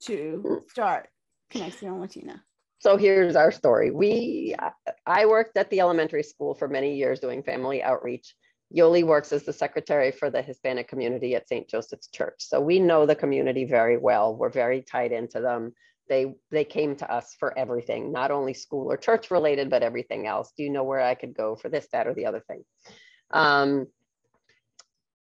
to 0.02 0.63
start 0.70 1.10
connecting 1.50 1.90
Conexión 1.90 2.00
Latina? 2.00 2.44
So 2.80 2.96
here's 2.96 3.36
our 3.36 3.52
story. 3.52 3.90
We, 3.90 4.56
I 5.06 5.26
worked 5.26 5.58
at 5.58 5.70
the 5.72 5.80
elementary 5.80 6.24
school 6.24 6.54
for 6.54 6.68
many 6.68 6.96
years 6.96 7.20
doing 7.20 7.42
family 7.42 7.82
outreach. 7.82 8.36
Yoli 8.76 9.04
works 9.04 9.32
as 9.32 9.44
the 9.44 9.54
secretary 9.54 10.12
for 10.12 10.30
the 10.30 10.42
Hispanic 10.42 10.88
community 10.88 11.34
at 11.36 11.48
St. 11.48 11.68
Joseph's 11.68 12.10
Church. 12.10 12.36
So 12.40 12.62
we 12.62 12.80
know 12.80 13.06
the 13.06 13.16
community 13.16 13.66
very 13.66 13.98
well. 13.98 14.36
We're 14.36 14.50
very 14.50 14.82
tied 14.82 15.12
into 15.12 15.40
them. 15.40 15.74
They 16.10 16.36
they 16.52 16.63
came 16.63 16.96
to 16.98 17.12
us 17.12 17.36
for 17.40 17.58
everything, 17.58 18.12
not 18.12 18.32
only 18.32 18.54
school 18.54 18.92
or 18.92 18.96
church 18.98 19.32
related, 19.32 19.70
but 19.70 19.84
everything 19.84 20.28
else. 20.28 20.54
Do 20.56 20.63
you 20.63 20.70
know 20.70 20.84
where 20.84 21.02
I 21.02 21.16
could 21.16 21.36
go 21.36 21.56
for 21.56 21.70
this, 21.70 21.88
that, 21.92 22.08
or 22.08 22.13
the 22.13 22.28
other 22.28 22.44
thing? 22.48 22.63
Um, 23.32 23.88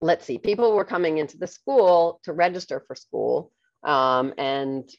let's 0.01 0.25
see. 0.25 0.37
People 0.37 0.73
were 0.73 0.85
coming 0.85 1.17
into 1.17 1.37
the 1.37 1.47
school 1.47 2.19
to 2.23 2.33
register 2.33 2.83
for 2.85 2.95
school, 2.95 3.51
um, 3.83 4.33
and 4.37 4.89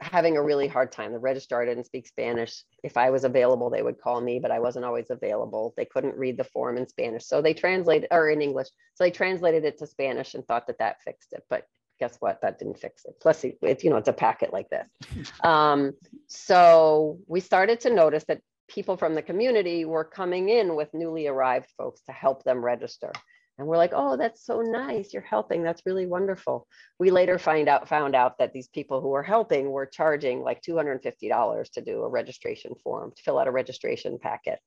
having 0.00 0.36
a 0.36 0.42
really 0.42 0.68
hard 0.68 0.92
time. 0.92 1.12
The 1.12 1.18
registrar 1.18 1.64
didn't 1.64 1.86
speak 1.86 2.06
Spanish. 2.06 2.64
If 2.82 2.96
I 2.96 3.10
was 3.10 3.24
available, 3.24 3.70
they 3.70 3.82
would 3.82 4.00
call 4.00 4.20
me, 4.20 4.38
but 4.38 4.50
I 4.50 4.58
wasn't 4.58 4.84
always 4.84 5.10
available. 5.10 5.72
They 5.76 5.86
couldn't 5.86 6.16
read 6.16 6.36
the 6.36 6.44
form 6.44 6.76
in 6.76 6.88
Spanish. 6.88 7.26
So 7.26 7.40
they 7.40 7.54
translated, 7.54 8.08
or 8.10 8.28
in 8.28 8.42
English. 8.42 8.68
So 8.94 9.04
they 9.04 9.10
translated 9.10 9.64
it 9.64 9.78
to 9.78 9.86
Spanish 9.86 10.34
and 10.34 10.46
thought 10.46 10.66
that 10.66 10.78
that 10.78 11.02
fixed 11.02 11.32
it. 11.32 11.44
But 11.48 11.66
guess 11.98 12.16
what? 12.20 12.42
That 12.42 12.58
didn't 12.58 12.78
fix 12.78 13.06
it. 13.06 13.14
Plus, 13.20 13.44
it's, 13.62 13.84
you 13.84 13.90
know, 13.90 13.96
it's 13.96 14.08
a 14.08 14.12
packet 14.12 14.52
like 14.52 14.68
this. 14.68 14.86
Um, 15.42 15.92
so 16.26 17.18
we 17.26 17.40
started 17.40 17.80
to 17.80 17.94
notice 17.94 18.24
that 18.24 18.40
people 18.68 18.96
from 18.96 19.14
the 19.14 19.22
community 19.22 19.84
were 19.84 20.04
coming 20.04 20.48
in 20.48 20.74
with 20.74 20.92
newly 20.92 21.26
arrived 21.26 21.68
folks 21.76 22.02
to 22.02 22.12
help 22.12 22.42
them 22.42 22.64
register. 22.64 23.12
And 23.58 23.66
we're 23.66 23.76
like, 23.78 23.92
oh, 23.94 24.16
that's 24.16 24.44
so 24.44 24.60
nice. 24.60 25.14
You're 25.14 25.22
helping. 25.22 25.62
That's 25.62 25.86
really 25.86 26.06
wonderful. 26.06 26.66
We 26.98 27.10
later 27.10 27.38
find 27.38 27.68
out 27.68 27.88
found 27.88 28.14
out 28.14 28.38
that 28.38 28.52
these 28.52 28.68
people 28.68 29.00
who 29.00 29.08
were 29.08 29.22
helping 29.22 29.70
were 29.70 29.86
charging 29.86 30.42
like 30.42 30.62
$250 30.62 31.72
to 31.72 31.80
do 31.80 32.02
a 32.02 32.08
registration 32.08 32.74
form, 32.82 33.12
to 33.16 33.22
fill 33.22 33.38
out 33.38 33.48
a 33.48 33.52
registration 33.52 34.18
packet. 34.18 34.58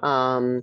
Um, 0.00 0.62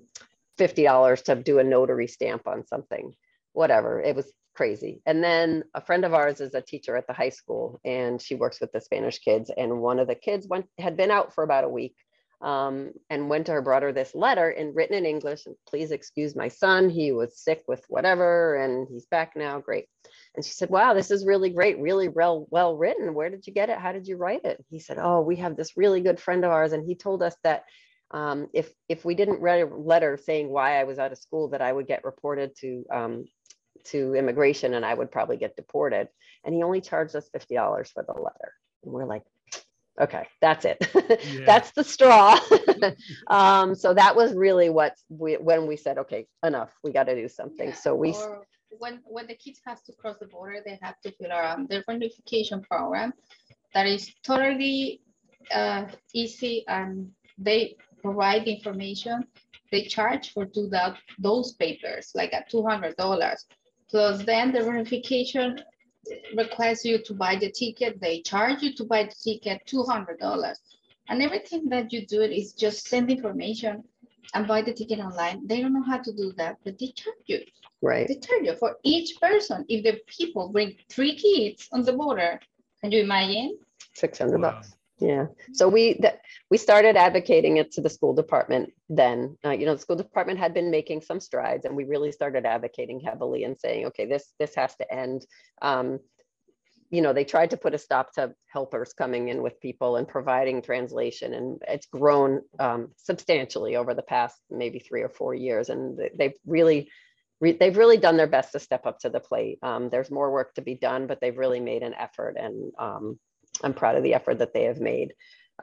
$50 0.58 1.24
to 1.26 1.36
do 1.36 1.60
a 1.60 1.64
notary 1.64 2.08
stamp 2.08 2.48
on 2.48 2.66
something, 2.66 3.14
whatever. 3.54 4.02
It 4.02 4.16
was 4.16 4.32
crazy. 4.56 5.02
And 5.06 5.24
then 5.24 5.64
a 5.74 5.82
friend 5.82 6.06
of 6.06 6.14
ours 6.14 6.40
is 6.40 6.56
a 6.56 6.62
teacher 6.62 6.96
at 6.96 7.08
the 7.08 7.14
high 7.14 7.30
school 7.30 7.80
and 7.84 8.22
she 8.22 8.36
works 8.36 8.62
with 8.62 8.72
the 8.72 8.80
Spanish 8.80 9.20
kids. 9.20 9.52
And 9.56 9.82
one 9.82 10.00
of 10.00 10.08
the 10.08 10.16
kids 10.16 10.48
went 10.48 10.68
had 10.78 10.96
been 10.96 11.12
out 11.12 11.34
for 11.34 11.44
about 11.44 11.66
a 11.66 11.70
week 11.70 11.96
um, 12.42 12.92
and 13.10 13.30
went 13.30 13.48
to 13.48 13.54
her, 13.54 13.62
brought 13.62 13.84
her 13.84 13.92
this 13.92 14.14
letter 14.16 14.50
and 14.50 14.76
written 14.76 14.98
in 14.98 15.06
English. 15.06 15.46
And 15.46 15.56
please 15.68 15.92
excuse 15.92 16.36
my 16.36 16.48
son. 16.48 16.90
He 16.90 17.12
was 17.12 17.40
sick 17.40 17.64
with 17.68 17.84
whatever, 17.88 18.56
and 18.56 18.88
he's 18.90 19.06
back 19.06 19.34
now. 19.36 19.60
Great. 19.60 19.86
And 20.36 20.44
she 20.46 20.52
said, 20.52 20.70
"Wow, 20.70 20.94
this 20.94 21.12
is 21.12 21.26
really 21.26 21.50
great, 21.50 21.80
really 21.80 22.08
well 22.08 22.48
well 22.50 22.76
written. 22.78 23.14
Where 23.14 23.30
did 23.30 23.48
you 23.48 23.54
get 23.54 23.70
it? 23.70 23.80
How 23.80 23.92
did 23.92 24.08
you 24.08 24.18
write 24.18 24.46
it?" 24.46 24.64
He 24.70 24.80
said, 24.80 24.98
"Oh, 25.00 25.22
we 25.22 25.38
have 25.38 25.56
this 25.56 25.78
really 25.78 26.02
good 26.02 26.20
friend 26.20 26.44
of 26.44 26.52
ours, 26.52 26.74
and 26.74 26.86
he 26.86 26.96
told 26.96 27.24
us 27.24 27.36
that." 27.44 27.66
Um, 28.12 28.50
if 28.54 28.72
if 28.88 29.04
we 29.04 29.16
didn't 29.16 29.42
write 29.42 29.64
a 29.64 29.76
letter 29.76 30.16
saying 30.16 30.48
why 30.48 30.80
I 30.80 30.84
was 30.84 31.00
out 31.00 31.12
of 31.12 31.18
school, 31.18 31.50
that 31.50 31.62
I 31.62 31.74
would 31.74 31.88
get 31.88 32.06
reported 32.06 32.56
to 32.58 32.86
um, 32.94 33.26
to 33.86 34.16
immigration 34.16 34.74
and 34.74 34.86
I 34.86 34.94
would 34.94 35.12
probably 35.12 35.38
get 35.38 35.56
deported. 35.56 36.10
And 36.44 36.54
he 36.54 36.64
only 36.64 36.82
charged 36.82 37.16
us 37.16 37.30
fifty 37.30 37.56
dollars 37.56 37.92
for 37.92 38.04
the 38.04 38.14
letter. 38.14 38.54
And 38.84 38.94
we're 38.94 39.06
like, 39.06 39.24
okay 40.00 40.28
that's 40.42 40.66
it 40.66 40.78
yeah. 41.10 41.46
that's 41.46 41.72
the 41.72 41.84
straw 41.84 42.38
um, 43.28 43.74
so 43.74 43.94
that 43.94 44.16
was 44.16 44.34
really 44.34 44.70
what 44.70 44.96
we 45.10 45.34
when 45.36 45.66
we 45.68 45.76
said 45.76 45.98
okay 45.98 46.28
enough 46.44 46.74
we 46.84 46.92
got 46.92 47.06
to 47.06 47.16
do 47.16 47.30
something 47.30 47.70
yeah. 47.70 47.76
so 47.76 47.96
we 47.96 48.12
or 48.14 48.46
when 48.80 49.00
when 49.06 49.26
the 49.28 49.36
kids 49.36 49.62
have 49.66 49.82
to 49.84 49.94
cross 49.94 50.18
the 50.20 50.28
border 50.28 50.60
they 50.66 50.78
have 50.82 51.00
to 51.02 51.12
fill 51.12 51.32
out 51.32 51.58
um, 51.58 51.68
the 51.68 51.84
reunification 51.90 52.62
program 52.64 53.14
that 53.74 53.88
is 53.88 54.12
totally 54.24 55.02
uh, 55.52 55.86
easy 56.14 56.66
and 56.68 57.10
they 57.38 57.76
provide 58.02 58.46
the 58.46 58.54
information 58.54 59.24
they 59.72 59.84
charge 59.84 60.32
for 60.34 60.46
do 60.46 60.68
that 60.68 60.98
those 61.20 61.54
papers 61.54 62.12
like 62.16 62.34
at 62.34 62.52
$200 62.52 62.96
plus 63.90 64.24
then 64.24 64.52
the 64.52 64.60
reunification 64.60 65.60
request 66.36 66.86
you 66.86 67.00
to 67.04 67.14
buy 67.14 67.36
the 67.36 67.52
ticket. 67.52 68.00
They 68.00 68.22
charge 68.22 68.62
you 68.62 68.74
to 68.76 68.84
buy 68.84 69.04
the 69.04 69.16
ticket 69.16 69.62
$200. 69.68 70.56
And 71.08 71.22
everything 71.22 71.70
that 71.70 71.94
you 71.94 72.06
do 72.06 72.22
is 72.22 72.54
just 72.54 72.88
send 72.88 73.12
information 73.12 73.84
and 74.34 74.48
buy 74.48 74.62
the 74.62 74.74
ticket 74.74 75.00
online. 75.00 75.46
They 75.48 75.62
don't 75.62 75.74
know 75.74 75.84
how 75.84 76.00
to 76.00 76.12
do 76.14 76.34
that, 76.38 76.58
but 76.64 76.80
they 76.80 76.88
charge 76.88 77.26
you. 77.28 77.42
Right. 77.82 78.08
They 78.08 78.16
charge 78.16 78.46
you 78.46 78.56
for 78.56 78.78
each 78.84 79.20
person. 79.22 79.66
If 79.70 79.84
the 79.84 80.00
people 80.08 80.50
bring 80.50 80.76
three 80.90 81.16
kids 81.16 81.68
on 81.72 81.84
the 81.84 81.94
border, 81.94 82.40
can 82.82 82.92
you 82.92 83.02
imagine? 83.02 83.58
600 83.94 84.42
wow. 84.42 84.52
bucks. 84.52 84.75
Yeah. 85.00 85.28
So 85.54 85.68
we 85.68 85.98
that 86.02 86.22
we 86.50 86.58
started 86.58 86.96
advocating 86.96 87.58
it 87.58 87.74
to 87.74 87.82
the 87.82 87.90
school 87.90 88.14
department 88.14 88.72
then. 88.88 89.38
Uh, 89.44 89.52
you 89.52 89.66
know, 89.66 89.76
the 89.76 89.82
school 89.82 89.98
department 89.98 90.40
had 90.40 90.54
been 90.54 90.72
making 90.72 91.02
some 91.02 91.20
strides, 91.20 91.66
and 91.66 91.76
we 91.76 91.84
really 91.84 92.12
started 92.12 92.46
advocating 92.46 93.02
heavily 93.02 93.44
and 93.44 93.60
saying, 93.60 93.88
okay, 93.88 94.06
this 94.06 94.32
this 94.40 94.56
has 94.56 94.74
to 94.78 94.94
end. 94.94 95.26
Um, 95.62 96.00
you 96.92 97.02
know, 97.02 97.12
they 97.12 97.26
tried 97.26 97.50
to 97.50 97.58
put 97.58 97.74
a 97.74 97.78
stop 97.78 98.14
to 98.14 98.34
helpers 98.48 98.94
coming 98.94 99.28
in 99.28 99.42
with 99.44 99.60
people 99.60 99.98
and 99.98 100.08
providing 100.08 100.62
translation, 100.62 101.34
and 101.34 101.62
it's 101.68 101.88
grown 101.88 102.42
um, 102.60 102.92
substantially 102.96 103.76
over 103.76 103.94
the 103.94 104.02
past 104.02 104.40
maybe 104.50 104.80
three 104.80 105.02
or 105.02 105.10
four 105.10 105.34
years, 105.34 105.68
and 105.68 106.00
they've 106.18 106.36
really 106.46 106.90
they've 107.42 107.76
really 107.76 107.98
done 107.98 108.16
their 108.16 108.28
best 108.28 108.54
to 108.54 108.60
step 108.60 108.86
up 108.86 109.00
to 109.00 109.10
the 109.10 109.20
plate. 109.20 109.60
Um, 109.62 109.90
there's 109.90 110.10
more 110.10 110.32
work 110.32 110.54
to 110.54 110.62
be 110.62 110.76
done, 110.76 111.06
but 111.06 111.20
they've 111.20 111.38
really 111.38 111.60
made 111.60 111.84
an 111.84 111.94
effort, 111.96 112.38
and 112.40 112.72
um, 112.80 113.20
I'm 113.64 113.74
proud 113.74 113.96
of 113.96 114.04
the 114.04 114.14
effort 114.14 114.40
that 114.40 114.54
they 114.54 114.64
have 114.64 114.80
made. 114.80 115.14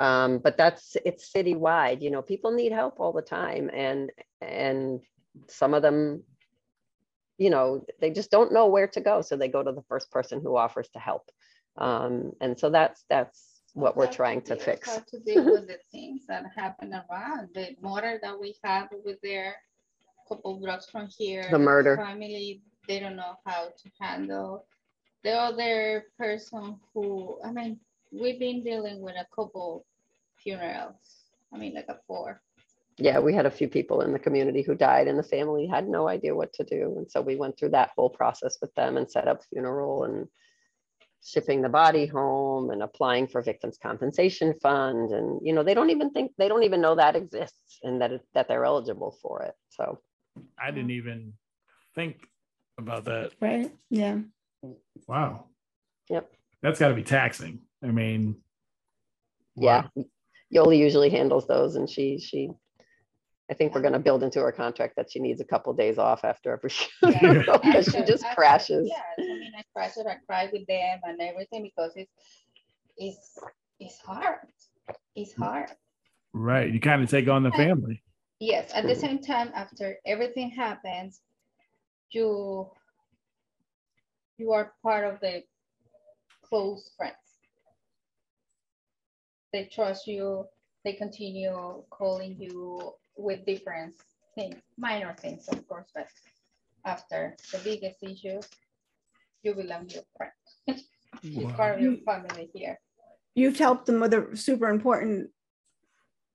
Um, 0.01 0.39
but 0.39 0.57
that's 0.57 0.97
it's 1.05 1.31
citywide. 1.31 2.01
You 2.01 2.11
know, 2.11 2.23
people 2.23 2.51
need 2.51 2.73
help 2.73 2.99
all 2.99 3.13
the 3.13 3.23
time, 3.23 3.71
and 3.73 4.11
and 4.41 5.01
some 5.49 5.75
of 5.75 5.83
them, 5.83 6.23
you 7.39 7.51
know, 7.51 7.85
they 8.01 8.11
just 8.11 8.31
don't 8.31 8.53
know 8.53 8.69
where 8.69 8.89
to 8.89 9.01
go, 9.01 9.21
so 9.21 9.37
they 9.37 9.49
go 9.49 9.63
to 9.63 9.73
the 9.73 9.83
first 9.83 10.11
person 10.11 10.41
who 10.41 10.57
offers 10.57 10.89
to 10.91 10.99
help. 10.99 11.31
Um, 11.77 12.33
and 12.41 12.59
so 12.59 12.71
that's 12.71 13.05
that's 13.11 13.63
what 13.75 13.97
we're 13.97 14.07
trying 14.11 14.43
to, 14.43 14.57
fix. 14.57 14.89
How 14.89 14.99
to 14.99 15.19
deal 15.27 15.45
with 15.45 15.67
the 15.67 15.79
things 15.91 16.23
that 16.29 16.45
happen 16.55 16.93
around 16.93 17.49
the 17.55 17.77
murder 17.81 18.19
that 18.23 18.39
we 18.39 18.57
have 18.65 18.89
with 19.05 19.19
there, 19.23 19.57
a 20.25 20.29
couple 20.29 20.59
blocks 20.59 20.89
from 20.91 21.09
here. 21.19 21.49
The 21.51 21.59
murder. 21.59 21.97
Family, 21.97 22.63
they 22.89 22.99
don't 22.99 23.17
know 23.17 23.35
how 23.47 23.67
to 23.67 23.91
handle 24.01 24.67
the 25.25 25.33
other 25.33 26.07
person 26.19 26.79
who, 26.93 27.39
I 27.45 27.53
mean, 27.53 27.79
we've 28.13 28.39
been 28.39 28.63
dealing 28.63 29.01
with 29.01 29.15
a 29.15 29.27
couple 29.35 29.87
funerals. 30.43 30.97
I 31.53 31.59
mean, 31.59 31.75
like 31.75 31.87
a 31.89 31.99
four. 32.07 32.41
Yeah, 32.99 33.21
we 33.21 33.35
had 33.35 33.47
a 33.47 33.51
few 33.51 33.69
people 33.69 34.03
in 34.03 34.13
the 34.13 34.19
community 34.19 34.63
who 34.63 34.75
died, 34.75 35.09
and 35.09 35.19
the 35.19 35.23
family 35.23 35.67
had 35.67 35.89
no 35.89 36.09
idea 36.09 36.35
what 36.35 36.53
to 36.55 36.65
do. 36.65 36.95
And 36.99 37.11
so 37.11 37.21
we 37.21 37.37
went 37.37 37.59
through 37.59 37.71
that 37.71 37.91
whole 37.97 38.11
process 38.11 38.59
with 38.61 38.75
them 38.75 38.97
and 38.97 39.11
set 39.11 39.29
up 39.29 39.43
funeral 39.45 40.05
and 40.05 40.29
shipping 41.25 41.63
the 41.63 41.69
body 41.69 42.07
home 42.07 42.71
and 42.71 42.83
applying 42.83 43.29
for 43.29 43.43
victims 43.43 43.79
compensation 43.81 44.55
fund 44.61 45.13
and 45.13 45.41
you 45.43 45.53
know 45.53 45.63
they 45.63 45.75
don't 45.75 45.91
even 45.91 46.11
think 46.11 46.33
they 46.37 46.49
don't 46.49 46.65
even 46.65 46.81
know 46.81 46.97
that 46.97 47.15
exists 47.15 47.79
and 47.85 48.01
that 48.03 48.11
it, 48.11 48.23
that 48.35 48.49
they're 48.49 48.65
eligible 48.65 49.17
for 49.23 49.43
it 49.43 49.55
so 49.69 50.01
i 50.61 50.73
didn't 50.73 50.91
even 50.91 51.33
think 51.95 52.27
about 52.77 53.05
that 53.05 53.31
right 53.41 53.71
yeah 53.89 54.19
Wow. 55.09 55.47
Yep. 56.09 56.31
That's 56.63 56.79
got 56.79 56.89
to 56.89 56.95
be 56.95 57.03
taxing. 57.03 57.61
I 57.83 57.89
mean, 57.89 58.37
wow. 59.57 59.89
yeah. 59.95 60.03
Yoli 60.55 60.79
usually 60.79 61.11
handles 61.11 61.47
those, 61.47 61.77
and 61.77 61.89
she 61.89 62.19
she. 62.19 62.51
I 63.51 63.55
think 63.55 63.75
we're 63.75 63.81
going 63.81 63.93
to 63.93 63.99
build 63.99 64.23
into 64.23 64.41
her 64.41 64.53
contract 64.53 64.97
that 64.97 65.11
she 65.11 65.19
needs 65.19 65.41
a 65.41 65.45
couple 65.45 65.73
of 65.73 65.79
days 65.79 65.99
off 65.99 66.25
after 66.25 66.53
every 66.53 66.71
show 66.71 66.89
yeah. 67.03 67.43
because 67.63 67.87
she 67.87 68.03
just 68.05 68.25
crashes. 68.35 68.89
Yeah, 68.89 69.03
I 69.19 69.21
mean, 69.21 69.53
I 69.59 69.63
crash 69.75 69.97
it, 69.97 70.07
I 70.07 70.17
cry 70.27 70.49
with 70.53 70.67
them 70.67 71.01
and 71.05 71.21
everything 71.21 71.63
because 71.63 71.93
it's 71.97 72.13
it's 72.97 73.39
it's 73.81 73.99
hard. 73.99 74.39
It's 75.17 75.35
hard. 75.35 75.71
Right. 76.33 76.73
You 76.73 76.81
kind 76.81 77.03
of 77.03 77.11
take 77.11 77.29
on 77.29 77.43
the 77.43 77.51
family. 77.51 78.03
Yes. 78.39 78.71
At 78.75 78.87
the 78.87 78.95
same 78.95 79.21
time, 79.21 79.51
after 79.55 79.97
everything 80.07 80.51
happens, 80.51 81.21
you 82.11 82.71
you 84.43 84.53
are 84.53 84.73
part 84.83 85.05
of 85.05 85.21
the 85.21 85.45
close 86.43 86.91
friends. 86.97 87.27
They 89.53 89.71
trust 89.73 90.07
you. 90.09 90.47
They 90.85 90.95
continue 90.95 91.85
calling 91.91 92.35
you 92.41 92.95
with 93.17 93.47
different 93.47 93.95
things, 94.35 94.57
minor 94.77 95.15
things, 95.15 95.47
of 95.49 95.67
course, 95.69 95.91
but 95.95 96.09
after 96.85 97.37
the 97.53 97.59
biggest 97.59 98.03
issue, 98.03 98.41
you 99.45 99.55
belong 99.55 99.87
to 99.89 99.95
your 99.95 100.09
friend. 100.17 100.33
You're 101.23 101.51
Wow. 101.51 101.57
part 101.57 101.75
of 101.77 101.81
your 101.83 101.97
family 102.05 102.51
here. 102.53 102.81
You've 103.37 103.59
helped 103.59 103.87
them 103.87 104.01
with 104.01 104.13
a 104.13 104.37
super 104.37 104.69
important 104.69 105.31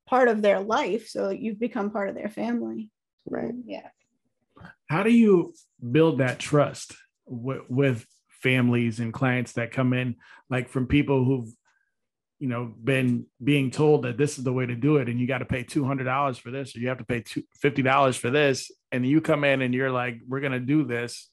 part 0.08 0.30
of 0.30 0.42
their 0.42 0.62
life, 0.62 1.10
so 1.10 1.30
you've 1.30 1.60
become 1.60 1.92
part 1.92 2.08
of 2.08 2.16
their 2.16 2.30
family. 2.30 2.90
Right. 3.26 3.54
Yeah. 3.66 3.90
How 4.90 5.04
do 5.04 5.12
you 5.12 5.54
build 5.92 6.20
that 6.20 6.40
trust 6.40 6.96
with, 7.28 7.62
with 7.70 8.06
families 8.30 9.00
and 9.00 9.14
clients 9.14 9.54
that 9.54 9.72
come 9.72 9.94
in, 9.94 10.16
like 10.50 10.70
from 10.70 10.88
people 10.88 11.24
who've, 11.24 11.50
you 12.40 12.48
know, 12.48 12.72
been 12.84 13.26
being 13.44 13.72
told 13.72 14.04
that 14.04 14.18
this 14.18 14.38
is 14.38 14.44
the 14.44 14.54
way 14.54 14.66
to 14.66 14.76
do 14.76 14.98
it, 14.98 15.10
and 15.10 15.20
you 15.20 15.28
got 15.28 15.40
to 15.40 15.46
pay 15.46 15.64
two 15.64 15.86
hundred 15.86 16.04
dollars 16.04 16.38
for 16.38 16.52
this, 16.52 16.76
or 16.76 16.80
you 16.80 16.88
have 16.88 17.00
to 17.00 17.04
pay 17.04 17.24
fifty 17.56 17.82
dollars 17.82 18.16
for 18.16 18.30
this, 18.30 18.72
and 18.92 19.06
you 19.06 19.22
come 19.22 19.44
in 19.44 19.62
and 19.62 19.74
you're 19.74 19.92
like, 19.92 20.20
"We're 20.28 20.42
gonna 20.42 20.60
do 20.60 20.84
this," 20.84 21.32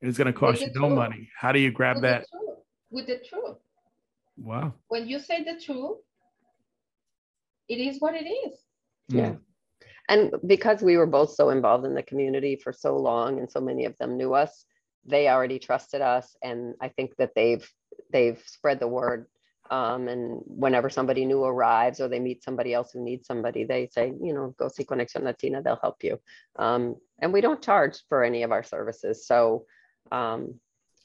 and 0.00 0.08
it's 0.08 0.16
gonna 0.16 0.32
cost 0.32 0.62
you 0.62 0.68
no 0.68 0.86
truth. 0.86 0.92
money. 0.92 1.28
How 1.36 1.52
do 1.52 1.58
you 1.58 1.70
grab 1.70 1.96
With 1.96 2.02
that? 2.02 2.26
the. 2.32 2.38
With 2.90 3.06
the 3.06 3.18
truth. 3.28 3.58
Wow. 4.38 4.72
When 4.88 5.06
you 5.06 5.18
say 5.18 5.44
the 5.44 5.60
truth, 5.60 5.98
it 7.68 7.76
is 7.76 8.00
what 8.00 8.14
it 8.14 8.26
is. 8.26 8.58
Yeah. 9.08 9.30
Hmm. 9.32 9.36
And 10.08 10.32
because 10.46 10.80
we 10.82 10.96
were 10.96 11.06
both 11.06 11.32
so 11.34 11.50
involved 11.50 11.84
in 11.84 11.94
the 11.94 12.02
community 12.02 12.56
for 12.56 12.72
so 12.72 12.96
long 12.96 13.38
and 13.38 13.50
so 13.50 13.60
many 13.60 13.84
of 13.84 13.94
them 13.98 14.16
knew 14.16 14.32
us, 14.32 14.64
they 15.08 15.28
already 15.28 15.58
trusted 15.58 16.00
us. 16.00 16.36
And 16.42 16.74
I 16.80 16.88
think 16.88 17.16
that 17.16 17.34
they've 17.34 17.68
they've 18.12 18.42
spread 18.46 18.80
the 18.80 18.88
word. 18.88 19.26
Um, 19.70 20.08
and 20.08 20.40
whenever 20.46 20.88
somebody 20.88 21.26
new 21.26 21.44
arrives 21.44 22.00
or 22.00 22.08
they 22.08 22.20
meet 22.20 22.42
somebody 22.42 22.72
else 22.72 22.92
who 22.92 23.04
needs 23.04 23.26
somebody, 23.26 23.64
they 23.64 23.88
say, 23.92 24.14
you 24.22 24.32
know, 24.32 24.54
go 24.58 24.68
see 24.68 24.84
Conexión 24.84 25.24
Latina, 25.24 25.60
they'll 25.60 25.78
help 25.82 26.02
you. 26.02 26.18
Um, 26.56 26.96
and 27.20 27.34
we 27.34 27.42
don't 27.42 27.60
charge 27.60 27.98
for 28.08 28.24
any 28.24 28.44
of 28.44 28.52
our 28.52 28.62
services. 28.62 29.26
So 29.26 29.66
um, 30.10 30.54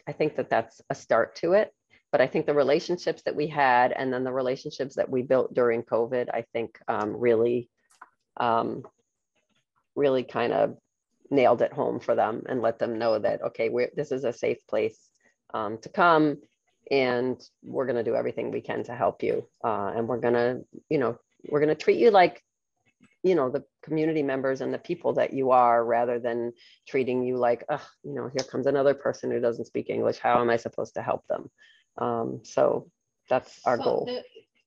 I 0.08 0.14
think 0.14 0.38
that 0.38 0.50
that's 0.50 0.82
a 0.90 0.96
start 0.96 1.36
to 1.38 1.54
it. 1.54 1.74
But 2.10 2.22
I 2.22 2.28
think 2.28 2.46
the 2.46 2.54
relationships 2.54 3.24
that 3.24 3.36
we 3.36 3.48
had 3.48 3.92
and 3.92 4.14
then 4.14 4.24
the 4.24 4.32
relationships 4.32 4.96
that 4.96 5.10
we 5.10 5.24
built 5.24 5.54
during 5.54 5.84
COVID, 5.84 6.30
I 6.34 6.46
think 6.54 6.80
um, 6.88 7.18
really 7.18 7.70
um, 8.38 8.84
really 9.96 10.24
kind 10.24 10.54
of 10.54 10.78
nailed 11.34 11.62
it 11.62 11.74
home 11.74 12.00
for 12.00 12.16
them 12.16 12.44
and 12.50 12.62
let 12.62 12.78
them 12.80 12.98
know 13.02 13.14
that 13.20 13.42
okay 13.42 13.68
we're 13.70 13.92
this 13.96 14.12
is 14.12 14.24
a 14.24 14.34
safe 14.46 14.62
place 14.72 15.00
um, 15.54 15.78
to 15.80 15.90
come 15.90 16.38
and 16.92 17.36
we're 17.64 17.86
going 17.90 18.02
to 18.04 18.10
do 18.12 18.16
everything 18.16 18.52
we 18.52 18.62
can 18.70 18.84
to 18.84 18.96
help 19.04 19.24
you 19.24 19.48
uh, 19.70 19.92
and 19.96 20.08
we're 20.08 20.20
going 20.26 20.34
to 20.44 20.50
you 20.90 21.00
know 21.00 21.18
we're 21.50 21.60
going 21.64 21.76
to 21.76 21.84
treat 21.86 22.00
you 22.00 22.12
like 22.12 22.36
you 23.24 23.36
know 23.36 23.50
the 23.50 23.64
community 23.82 24.24
members 24.24 24.62
and 24.62 24.74
the 24.74 24.78
people 24.90 25.14
that 25.14 25.34
you 25.34 25.52
are 25.52 25.84
rather 25.98 26.20
than 26.20 26.52
treating 26.88 27.24
you 27.24 27.38
like 27.38 27.64
oh 27.70 27.86
you 28.04 28.14
know 28.14 28.30
here 28.36 28.46
comes 28.52 28.68
another 28.68 28.94
person 28.94 29.32
who 29.32 29.40
doesn't 29.40 29.66
speak 29.66 29.90
english. 29.90 30.18
How 30.20 30.42
am 30.42 30.50
i 30.50 30.58
supposed 30.58 30.94
to 30.96 31.02
help 31.02 31.26
them? 31.28 31.50
Um, 31.98 32.42
so 32.44 32.90
that's 33.30 33.60
our 33.66 33.78
So 33.78 33.84
goal. 33.84 34.06
the- 34.06 34.24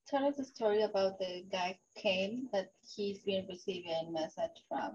Tell 0.09 0.25
us 0.25 0.39
a 0.39 0.45
story 0.45 0.83
about 0.83 1.19
the 1.19 1.45
guy 1.51 1.71
came 1.97 2.49
that 2.53 2.71
he's 2.95 3.19
been 3.31 3.45
receiving 3.49 3.91
a 4.07 4.13
message 4.13 4.57
from 4.69 4.91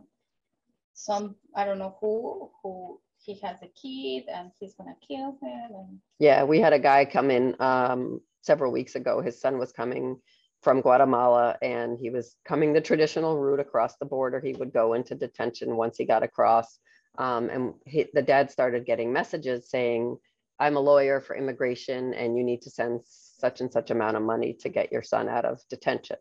some, 0.94 1.36
I 1.56 1.66
don't 1.66 1.80
know 1.80 1.98
who, 2.02 2.52
who 2.62 3.00
he 3.18 3.40
has 3.40 3.58
a 3.62 3.68
kid 3.68 4.26
and 4.34 4.52
he's 4.60 4.74
gonna 4.74 4.96
kill 5.08 5.38
him 5.42 5.70
and. 5.74 6.00
Yeah, 6.20 6.44
we 6.44 6.60
had 6.60 6.74
a 6.74 6.80
guy 6.80 7.06
come 7.06 7.32
in 7.32 7.56
um, 7.60 8.22
several 8.42 8.72
weeks 8.72 8.96
ago. 8.96 9.22
His 9.22 9.40
son 9.40 9.58
was 9.58 9.72
coming 9.72 10.18
from 10.62 10.82
Guatemala 10.82 11.58
and 11.62 11.98
he 11.98 12.10
was 12.10 12.36
coming 12.46 12.74
the 12.74 12.82
traditional 12.82 13.38
route 13.38 13.60
across 13.60 13.98
the 13.98 14.06
border. 14.06 14.40
He 14.40 14.54
would 14.54 14.74
go 14.74 14.94
into 14.94 15.16
detention 15.16 15.76
once 15.76 15.98
he 15.98 16.06
got 16.06 16.24
across. 16.24 16.80
Um, 17.18 17.50
and 17.50 17.74
he, 17.86 18.06
the 18.14 18.22
dad 18.22 18.52
started 18.52 18.86
getting 18.86 19.12
messages 19.12 19.70
saying, 19.70 20.18
I'm 20.60 20.78
a 20.78 20.80
lawyer 20.80 21.20
for 21.20 21.36
immigration 21.36 22.14
and 22.14 22.38
you 22.38 22.44
need 22.44 22.62
to 22.62 22.70
send 22.70 23.02
such 23.04 23.62
and 23.62 23.72
such 23.72 23.90
amount 23.90 24.18
of 24.18 24.24
money 24.24 24.54
to 24.62 24.70
get 24.70 24.92
your 24.92 25.02
son 25.02 25.28
out 25.28 25.46
of 25.46 25.60
detention. 25.70 26.18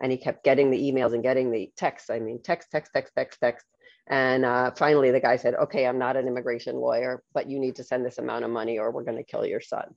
And 0.00 0.12
he 0.12 0.16
kept 0.16 0.44
getting 0.44 0.70
the 0.70 0.80
emails 0.80 1.12
and 1.12 1.22
getting 1.22 1.50
the 1.50 1.70
texts. 1.76 2.08
I 2.08 2.20
mean, 2.20 2.40
text, 2.42 2.70
text, 2.70 2.92
text, 2.94 3.12
text, 3.16 3.40
text. 3.40 3.66
And 4.10 4.44
uh, 4.44 4.72
finally, 4.72 5.12
the 5.12 5.20
guy 5.20 5.36
said, 5.36 5.54
okay, 5.54 5.86
I'm 5.86 5.98
not 5.98 6.16
an 6.16 6.28
immigration 6.28 6.76
lawyer, 6.76 7.22
but 7.32 7.48
you 7.48 7.60
need 7.60 7.76
to 7.76 7.84
send 7.84 8.04
this 8.04 8.18
amount 8.18 8.44
of 8.44 8.50
money 8.50 8.78
or 8.78 8.90
we're 8.90 9.04
going 9.04 9.16
to 9.18 9.24
kill 9.24 9.46
your 9.46 9.60
son. 9.60 9.94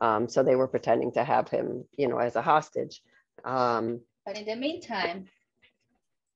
Um, 0.00 0.28
so 0.28 0.42
they 0.42 0.56
were 0.56 0.68
pretending 0.68 1.12
to 1.12 1.24
have 1.24 1.48
him, 1.50 1.84
you 1.96 2.08
know, 2.08 2.18
as 2.18 2.36
a 2.36 2.42
hostage. 2.42 3.02
Um, 3.44 4.00
But 4.26 4.38
in 4.38 4.46
the 4.46 4.56
meantime, 4.56 5.28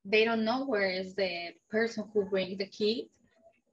they 0.05 0.25
don't 0.25 0.45
know 0.45 0.67
where 0.67 0.91
is 0.91 1.15
the 1.15 1.55
person 1.71 2.05
who 2.13 2.27
brings 2.27 2.59
the 2.59 2.67
kid. 2.67 3.07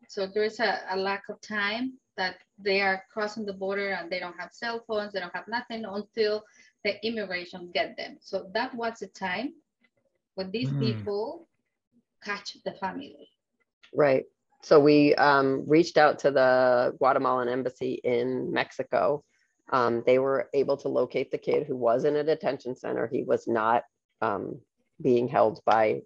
So 0.07 0.27
there's 0.27 0.59
a, 0.61 0.79
a 0.91 0.97
lack 0.97 1.29
of 1.29 1.41
time 1.41 1.99
that 2.17 2.37
they 2.57 2.81
are 2.81 3.03
crossing 3.11 3.45
the 3.45 3.53
border 3.53 3.91
and 3.91 4.09
they 4.09 4.19
don't 4.19 4.39
have 4.39 4.53
cell 4.53 4.83
phones, 4.87 5.13
they 5.13 5.19
don't 5.19 5.35
have 5.35 5.47
nothing 5.49 5.85
until 5.85 6.45
the 6.85 7.05
immigration 7.05 7.71
get 7.73 7.97
them. 7.97 8.17
So 8.21 8.49
that 8.53 8.73
was 8.75 8.99
the 8.99 9.07
time 9.07 9.55
when 10.35 10.51
these 10.51 10.71
Mm. 10.71 10.79
people 10.79 11.49
catch 12.23 12.57
the 12.63 12.73
family. 12.73 13.30
Right. 13.93 14.25
So 14.63 14.79
we 14.79 15.15
um, 15.15 15.63
reached 15.67 15.97
out 15.97 16.19
to 16.19 16.31
the 16.31 16.95
Guatemalan 16.99 17.49
embassy 17.49 17.99
in 18.03 18.51
Mexico. 18.51 19.23
Um, 19.71 20.03
they 20.05 20.19
were 20.19 20.49
able 20.53 20.77
to 20.77 20.89
locate 20.89 21.31
the 21.31 21.37
kid 21.37 21.65
who 21.65 21.75
was 21.75 22.03
in 22.03 22.15
a 22.15 22.23
detention 22.23 22.75
center. 22.75 23.07
He 23.07 23.23
was 23.23 23.47
not 23.47 23.83
um, 24.21 24.59
being 25.01 25.27
held 25.27 25.61
by 25.65 26.01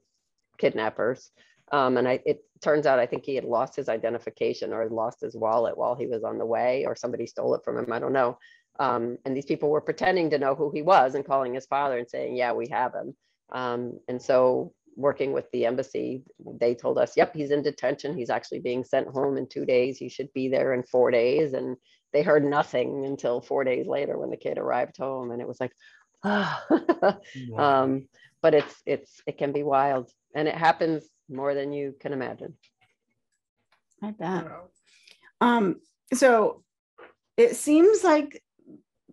kidnappers. 0.57 1.31
Um, 1.71 1.97
and 1.97 2.07
I, 2.07 2.19
it 2.25 2.43
turns 2.61 2.85
out 2.85 2.99
I 2.99 3.07
think 3.07 3.25
he 3.25 3.35
had 3.35 3.43
lost 3.43 3.75
his 3.75 3.89
identification 3.89 4.71
or 4.71 4.87
lost 4.89 5.21
his 5.21 5.35
wallet 5.35 5.77
while 5.77 5.95
he 5.95 6.05
was 6.07 6.23
on 6.23 6.37
the 6.37 6.45
way, 6.45 6.85
or 6.85 6.95
somebody 6.95 7.25
stole 7.25 7.55
it 7.55 7.63
from 7.65 7.77
him. 7.77 7.91
I 7.91 7.99
don't 7.99 8.13
know. 8.13 8.37
Um, 8.79 9.17
and 9.25 9.35
these 9.35 9.45
people 9.45 9.69
were 9.69 9.81
pretending 9.81 10.29
to 10.29 10.37
know 10.37 10.55
who 10.55 10.71
he 10.71 10.81
was 10.81 11.15
and 11.15 11.25
calling 11.25 11.53
his 11.53 11.65
father 11.65 11.97
and 11.97 12.09
saying, 12.09 12.35
"Yeah, 12.35 12.53
we 12.53 12.67
have 12.67 12.93
him." 12.93 13.15
Um, 13.51 13.99
and 14.07 14.21
so, 14.21 14.73
working 14.95 15.33
with 15.33 15.49
the 15.51 15.65
embassy, 15.65 16.23
they 16.59 16.73
told 16.73 16.97
us, 16.97 17.17
"Yep, 17.17 17.35
he's 17.35 17.51
in 17.51 17.61
detention. 17.61 18.17
He's 18.17 18.29
actually 18.29 18.59
being 18.59 18.83
sent 18.83 19.07
home 19.07 19.37
in 19.37 19.47
two 19.47 19.65
days. 19.65 19.97
He 19.97 20.09
should 20.09 20.31
be 20.33 20.47
there 20.47 20.73
in 20.73 20.83
four 20.83 21.11
days." 21.11 21.53
And 21.53 21.77
they 22.13 22.23
heard 22.23 22.45
nothing 22.45 23.05
until 23.05 23.41
four 23.41 23.65
days 23.65 23.87
later 23.87 24.17
when 24.17 24.29
the 24.29 24.37
kid 24.37 24.57
arrived 24.57 24.97
home, 24.97 25.31
and 25.31 25.41
it 25.41 25.47
was 25.47 25.59
like, 25.59 25.73
ah. 26.23 26.63
Wow. 27.49 27.83
um, 27.83 28.07
but 28.41 28.53
it's 28.53 28.81
it's 28.85 29.21
it 29.27 29.37
can 29.37 29.51
be 29.51 29.63
wild, 29.63 30.09
and 30.33 30.47
it 30.47 30.55
happens 30.55 31.03
more 31.29 31.53
than 31.53 31.73
you 31.73 31.95
can 31.99 32.13
imagine. 32.13 32.53
I 34.01 34.11
bet. 34.11 34.45
Um, 35.41 35.81
so 36.13 36.63
it 37.37 37.55
seems 37.55 38.03
like 38.03 38.41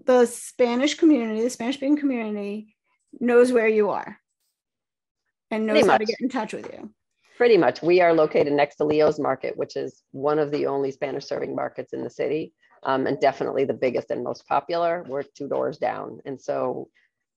the 0.05 0.27
Spanish 0.27 0.95
community, 0.95 1.42
the 1.42 1.51
Spanish 1.51 1.77
speaking 1.77 1.97
community, 1.97 2.77
knows 3.21 3.53
where 3.53 3.68
you 3.68 3.90
are 3.90 4.18
and 5.53 5.67
knows 5.67 5.75
Pretty 5.75 5.88
how 5.88 5.99
to 5.99 6.03
much. 6.03 6.09
get 6.09 6.21
in 6.21 6.29
touch 6.29 6.53
with 6.53 6.73
you. 6.73 6.91
Pretty 7.37 7.57
much. 7.57 7.83
We 7.83 8.01
are 8.01 8.12
located 8.12 8.53
next 8.53 8.77
to 8.77 8.85
Leo's 8.85 9.21
Market, 9.21 9.57
which 9.57 9.77
is 9.77 10.03
one 10.11 10.38
of 10.38 10.51
the 10.51 10.67
only 10.67 10.91
Spanish 10.91 11.27
serving 11.27 11.55
markets 11.55 11.93
in 11.93 12.03
the 12.03 12.11
city, 12.11 12.53
um, 12.83 13.07
and 13.07 13.21
definitely 13.21 13.65
the 13.65 13.75
biggest 13.75 14.11
and 14.11 14.25
most 14.25 14.47
popular. 14.47 15.05
We're 15.07 15.23
two 15.23 15.49
doors 15.49 15.79
down. 15.79 16.21
And 16.25 16.41
so 16.41 16.88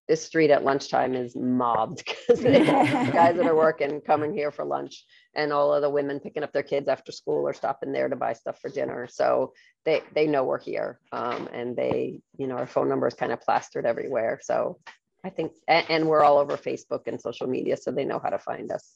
this 0.08 0.23
street 0.23 0.51
at 0.51 0.63
lunchtime 0.63 1.15
is 1.15 1.36
mobbed 1.36 2.04
because 2.28 2.41
guys 2.43 3.36
that 3.36 3.45
are 3.45 3.56
working 3.56 4.01
coming 4.01 4.34
here 4.34 4.51
for 4.51 4.63
lunch 4.63 5.04
and 5.34 5.51
all 5.51 5.73
of 5.73 5.82
the 5.82 5.89
women 5.89 6.19
picking 6.19 6.43
up 6.43 6.54
their 6.54 6.63
kids 6.63 6.88
after 6.88 7.12
school 7.12 7.47
or 7.47 7.54
stopping 7.54 7.91
there 7.91 8.08
to 8.08 8.15
buy 8.15 8.34
stuff 8.34 8.60
for 8.62 8.69
dinner. 8.69 9.08
So 9.10 9.54
they, 9.84 10.01
they 10.13 10.28
know 10.28 10.43
we're 10.43 10.60
here 10.60 10.99
um, 11.12 11.49
and 11.51 11.75
they, 11.75 12.21
you 12.38 12.47
know, 12.47 12.56
our 12.56 12.67
phone 12.67 12.89
number 12.89 13.08
is 13.08 13.15
kind 13.15 13.32
of 13.32 13.41
plastered 13.41 13.86
everywhere. 13.86 14.39
So 14.43 14.78
I 15.25 15.29
think, 15.31 15.53
and, 15.67 15.85
and 15.89 16.07
we're 16.07 16.23
all 16.23 16.38
over 16.38 16.55
Facebook 16.55 17.07
and 17.07 17.19
social 17.19 17.47
media, 17.47 17.77
so 17.77 17.91
they 17.91 18.05
know 18.05 18.19
how 18.23 18.29
to 18.29 18.38
find 18.38 18.71
us. 18.71 18.93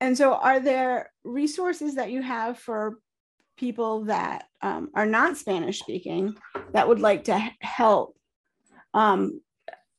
And 0.00 0.18
so, 0.18 0.34
are 0.34 0.58
there 0.58 1.12
resources 1.22 1.94
that 1.94 2.10
you 2.10 2.20
have 2.20 2.58
for 2.58 2.98
people 3.56 4.06
that 4.06 4.46
um, 4.60 4.90
are 4.96 5.06
not 5.06 5.36
Spanish 5.36 5.78
speaking 5.78 6.36
that 6.72 6.88
would 6.88 6.98
like 6.98 7.24
to 7.24 7.38
help? 7.60 8.16
Um, 8.92 9.40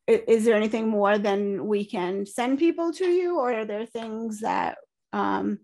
is 0.06 0.44
there 0.44 0.56
anything 0.56 0.90
more 0.90 1.18
than 1.18 1.66
we 1.66 1.86
can 1.86 2.26
send 2.26 2.60
people 2.60 2.92
to 2.92 3.06
you, 3.06 3.40
or 3.40 3.54
are 3.54 3.66
there 3.66 3.86
things 3.86 4.42
that 4.42 4.80
um, 5.14 5.60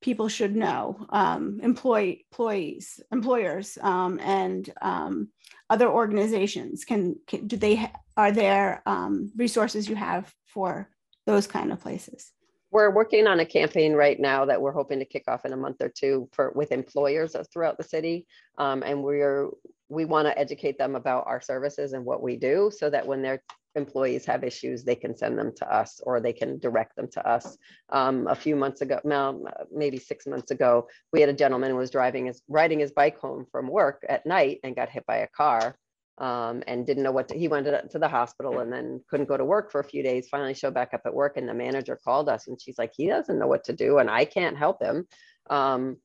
people 0.00 0.28
should 0.28 0.54
know? 0.54 1.06
Um, 1.10 1.60
employee, 1.62 2.26
employees, 2.30 3.00
employers, 3.12 3.78
um, 3.82 4.20
and 4.22 4.68
um, 4.80 5.28
other 5.70 5.88
organizations 5.88 6.84
can, 6.84 7.16
can 7.26 7.46
do 7.46 7.56
they 7.56 7.90
are 8.16 8.32
there 8.32 8.82
um, 8.84 9.30
resources 9.36 9.88
you 9.88 9.94
have 9.94 10.32
for 10.44 10.90
those 11.26 11.46
kind 11.46 11.72
of 11.72 11.80
places? 11.80 12.32
We're 12.70 12.90
working 12.90 13.26
on 13.26 13.40
a 13.40 13.46
campaign 13.46 13.94
right 13.94 14.18
now 14.18 14.44
that 14.44 14.60
we're 14.60 14.72
hoping 14.72 14.98
to 14.98 15.04
kick 15.04 15.24
off 15.28 15.44
in 15.44 15.52
a 15.52 15.56
month 15.56 15.76
or 15.80 15.88
two 15.88 16.28
for 16.32 16.52
with 16.54 16.72
employers 16.72 17.34
throughout 17.52 17.78
the 17.78 17.84
city. 17.84 18.26
Um, 18.58 18.82
and 18.82 19.02
we're 19.02 19.48
we 19.88 20.04
want 20.04 20.26
to 20.26 20.38
educate 20.38 20.78
them 20.78 20.94
about 20.94 21.26
our 21.26 21.40
services 21.40 21.92
and 21.92 22.04
what 22.04 22.22
we 22.22 22.36
do 22.36 22.70
so 22.74 22.90
that 22.90 23.06
when 23.06 23.22
their 23.22 23.42
employees 23.74 24.24
have 24.26 24.44
issues, 24.44 24.84
they 24.84 24.94
can 24.94 25.16
send 25.16 25.38
them 25.38 25.52
to 25.56 25.74
us 25.74 26.00
or 26.04 26.20
they 26.20 26.32
can 26.32 26.58
direct 26.58 26.96
them 26.96 27.08
to 27.12 27.26
us. 27.26 27.56
Um, 27.90 28.26
a 28.26 28.34
few 28.34 28.56
months 28.56 28.80
ago, 28.80 29.00
now 29.04 29.40
maybe 29.72 29.98
six 29.98 30.26
months 30.26 30.50
ago, 30.50 30.88
we 31.12 31.20
had 31.20 31.30
a 31.30 31.34
gentleman 31.34 31.70
who 31.70 31.76
was 31.76 31.90
driving 31.90 32.26
his 32.26 32.42
riding 32.48 32.80
his 32.80 32.92
bike 32.92 33.18
home 33.18 33.46
from 33.50 33.68
work 33.68 34.04
at 34.08 34.26
night 34.26 34.60
and 34.62 34.76
got 34.76 34.90
hit 34.90 35.06
by 35.06 35.18
a 35.18 35.28
car 35.28 35.76
um, 36.18 36.62
and 36.66 36.86
didn't 36.86 37.04
know 37.04 37.12
what 37.12 37.28
to, 37.28 37.38
he 37.38 37.48
went 37.48 37.66
to, 37.66 37.98
the 37.98 38.08
hospital 38.08 38.58
and 38.60 38.72
then 38.72 39.00
couldn't 39.08 39.28
go 39.28 39.36
to 39.36 39.44
work 39.44 39.70
for 39.70 39.80
a 39.80 39.84
few 39.84 40.02
days. 40.02 40.28
Finally, 40.28 40.54
showed 40.54 40.74
back 40.74 40.92
up 40.92 41.02
at 41.06 41.14
work, 41.14 41.36
and 41.36 41.48
the 41.48 41.54
manager 41.54 41.98
called 42.02 42.28
us, 42.28 42.48
and 42.48 42.60
she's 42.60 42.78
like, 42.78 42.92
"He 42.94 43.06
doesn't 43.06 43.38
know 43.38 43.46
what 43.46 43.64
to 43.64 43.72
do, 43.72 43.98
and 43.98 44.10
I 44.10 44.24
can't 44.24 44.56
help 44.56 44.82
him." 44.82 45.06
Um, 45.48 45.96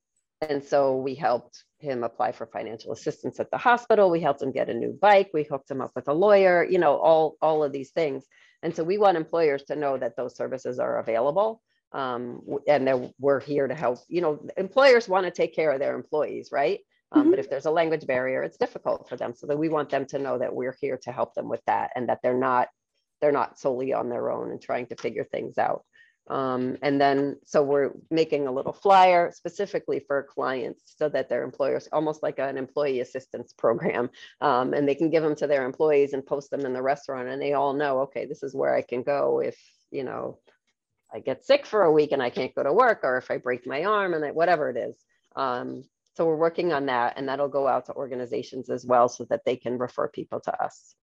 and 0.42 0.64
so 0.64 0.98
we 0.98 1.16
helped 1.16 1.64
him 1.84 2.04
apply 2.04 2.32
for 2.32 2.48
financial 2.48 2.92
assistance 2.92 3.40
at 3.40 3.52
the 3.52 3.58
hospital. 3.58 4.10
We 4.10 4.20
helped 4.20 4.42
him 4.42 4.52
get 4.52 4.70
a 4.70 4.74
new 4.74 4.98
bike. 5.00 5.30
We 5.34 5.44
hooked 5.44 5.70
him 5.70 5.82
up 5.82 5.92
with 5.96 6.08
a 6.08 6.14
lawyer. 6.14 6.64
You 6.64 6.80
know, 6.80 6.98
all 6.98 7.36
all 7.42 7.64
of 7.64 7.72
these 7.72 7.92
things. 7.92 8.26
And 8.62 8.76
so 8.76 8.84
we 8.84 8.98
want 8.98 9.18
employers 9.18 9.64
to 9.64 9.76
know 9.76 9.98
that 9.98 10.16
those 10.16 10.36
services 10.36 10.80
are 10.80 11.00
available. 11.00 11.62
Um, 11.92 12.42
and 12.68 12.88
that 12.88 13.14
we're 13.20 13.40
here 13.40 13.68
to 13.68 13.76
help. 13.76 14.00
You 14.08 14.22
know, 14.22 14.48
employers 14.58 15.08
want 15.08 15.26
to 15.26 15.32
take 15.32 15.54
care 15.54 15.72
of 15.72 15.80
their 15.80 15.94
employees, 15.94 16.50
right? 16.52 16.80
Um, 17.12 17.26
but 17.26 17.34
mm-hmm. 17.34 17.40
if 17.42 17.50
there's 17.52 17.68
a 17.68 17.72
language 17.72 18.08
barrier, 18.08 18.42
it's 18.42 18.58
difficult 18.58 19.08
for 19.08 19.16
them. 19.16 19.36
So 19.36 19.46
that 19.46 19.60
we 19.60 19.70
want 19.70 19.92
them 19.92 20.08
to 20.08 20.18
know 20.18 20.40
that 20.40 20.56
we're 20.56 20.76
here 20.82 20.98
to 21.04 21.12
help 21.12 21.36
them 21.36 21.48
with 21.48 21.62
that 21.68 21.92
and 21.96 22.10
that 22.10 22.20
they're 22.24 22.34
not 22.34 22.70
they're 23.22 23.32
not 23.32 23.58
solely 23.58 23.94
on 23.94 24.10
their 24.10 24.32
own 24.32 24.52
and 24.52 24.62
trying 24.62 24.88
to 24.88 24.96
figure 24.96 25.24
things 25.24 25.58
out. 25.58 25.86
Um, 26.28 26.78
and 26.82 27.02
then 27.02 27.38
so 27.44 27.62
we're 27.62 27.92
making 28.10 28.48
a 28.48 28.52
little 28.52 28.72
flyer 28.72 29.32
specifically 29.34 30.00
for 30.00 30.24
clients 30.24 30.94
so 30.98 31.10
that 31.10 31.28
their 31.28 31.44
employers 31.44 31.90
almost 31.92 32.24
like 32.24 32.40
an 32.40 32.58
employee 32.58 33.02
assistance 33.02 33.54
program 33.54 34.10
um, 34.42 34.74
and 34.74 34.88
they 34.88 34.96
can 34.96 35.10
give 35.10 35.22
them 35.22 35.36
to 35.36 35.48
their 35.48 35.66
employees 35.66 36.14
and 36.14 36.26
post 36.26 36.50
them 36.50 36.66
in 36.66 36.72
the 36.72 36.82
restaurant 36.82 37.28
and 37.28 37.42
they 37.42 37.52
all 37.52 37.74
know 37.74 38.00
okay 38.04 38.26
this 38.26 38.42
is 38.42 38.56
where 38.56 38.74
i 38.74 38.82
can 38.82 39.04
go 39.04 39.42
if 39.42 39.60
you 39.92 40.06
know 40.06 40.40
i 41.14 41.20
get 41.20 41.46
sick 41.46 41.66
for 41.66 41.84
a 41.84 41.92
week 41.92 42.14
and 42.14 42.24
i 42.24 42.30
can't 42.30 42.56
go 42.56 42.64
to 42.64 42.72
work 42.72 43.02
or 43.04 43.18
if 43.18 43.30
i 43.30 43.36
break 43.36 43.68
my 43.68 43.84
arm 43.84 44.14
and 44.14 44.24
I, 44.24 44.32
whatever 44.32 44.70
it 44.70 44.78
is 44.78 44.96
um, 45.36 45.84
so 46.16 46.26
we're 46.26 46.36
working 46.36 46.74
on 46.74 46.86
that 46.88 47.14
and 47.18 47.28
that'll 47.28 47.50
go 47.50 47.68
out 47.68 47.88
to 47.88 47.94
organizations 47.94 48.70
as 48.70 48.86
well 48.86 49.10
so 49.10 49.26
that 49.30 49.42
they 49.46 49.56
can 49.56 49.78
refer 49.78 50.08
people 50.08 50.40
to 50.42 50.64
us. 50.64 50.96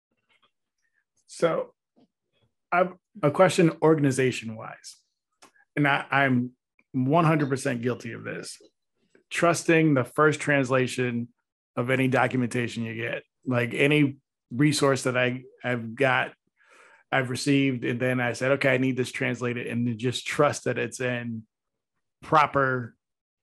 So 1.27 1.75
I've 2.71 2.93
a 3.23 3.31
question 3.31 3.73
organization 3.83 4.55
wise, 4.55 4.97
and 5.77 5.87
I, 5.87 6.05
I'm 6.11 6.53
100% 6.95 7.83
guilty 7.83 8.13
of 8.13 8.25
this. 8.25 8.59
Trusting 9.31 9.95
the 9.95 10.05
first 10.05 10.41
translation 10.41 11.29
of 11.77 11.91
any 11.91 12.09
documentation 12.09 12.85
you 12.85 12.95
get, 12.95 13.23
like 13.47 13.75
any 13.75 14.19
resource 14.51 15.05
that 15.05 15.17
I, 15.17 15.43
I've 15.63 15.95
got, 15.95 16.33
I've 17.13 17.31
received, 17.31 17.85
and 17.85 18.01
then 18.01 18.21
I 18.21 18.33
said, 18.33 18.53
okay, 18.53 18.71
I 18.71 18.79
need 18.79 18.97
this 18.97 19.13
translated, 19.13 19.67
and 19.67 19.87
then 19.87 19.99
just 19.99 20.27
trust 20.27 20.65
that 20.65 20.79
it's 20.79 21.01
in 21.01 21.45
proper 22.23 22.95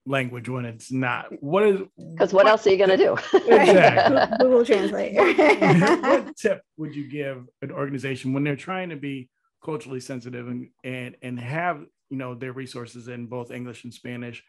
language 0.05 0.49
when 0.49 0.65
it's 0.65 0.91
not. 0.91 1.27
What 1.41 1.63
is 1.63 1.79
because 2.13 2.33
what, 2.33 2.45
what, 2.45 2.51
else 2.51 2.65
are 2.65 2.71
you 2.71 2.77
going 2.77 2.89
to 2.89 2.97
do? 2.97 3.13
exactly. 3.33 4.37
Google 4.39 4.65
Translate. 4.65 5.15
what 5.15 6.35
tip 6.37 6.61
would 6.77 6.95
you 6.95 7.09
give 7.09 7.45
an 7.61 7.71
organization 7.71 8.33
when 8.33 8.43
they're 8.43 8.55
trying 8.55 8.89
to 8.89 8.95
be 8.95 9.29
culturally 9.63 9.99
sensitive 9.99 10.47
and 10.47 10.69
and 10.83 11.15
and 11.21 11.39
have 11.39 11.83
you 12.09 12.17
know 12.17 12.35
their 12.35 12.53
resources 12.53 13.07
in 13.07 13.27
both 13.27 13.51
English 13.51 13.83
and 13.83 13.93
Spanish 13.93 14.43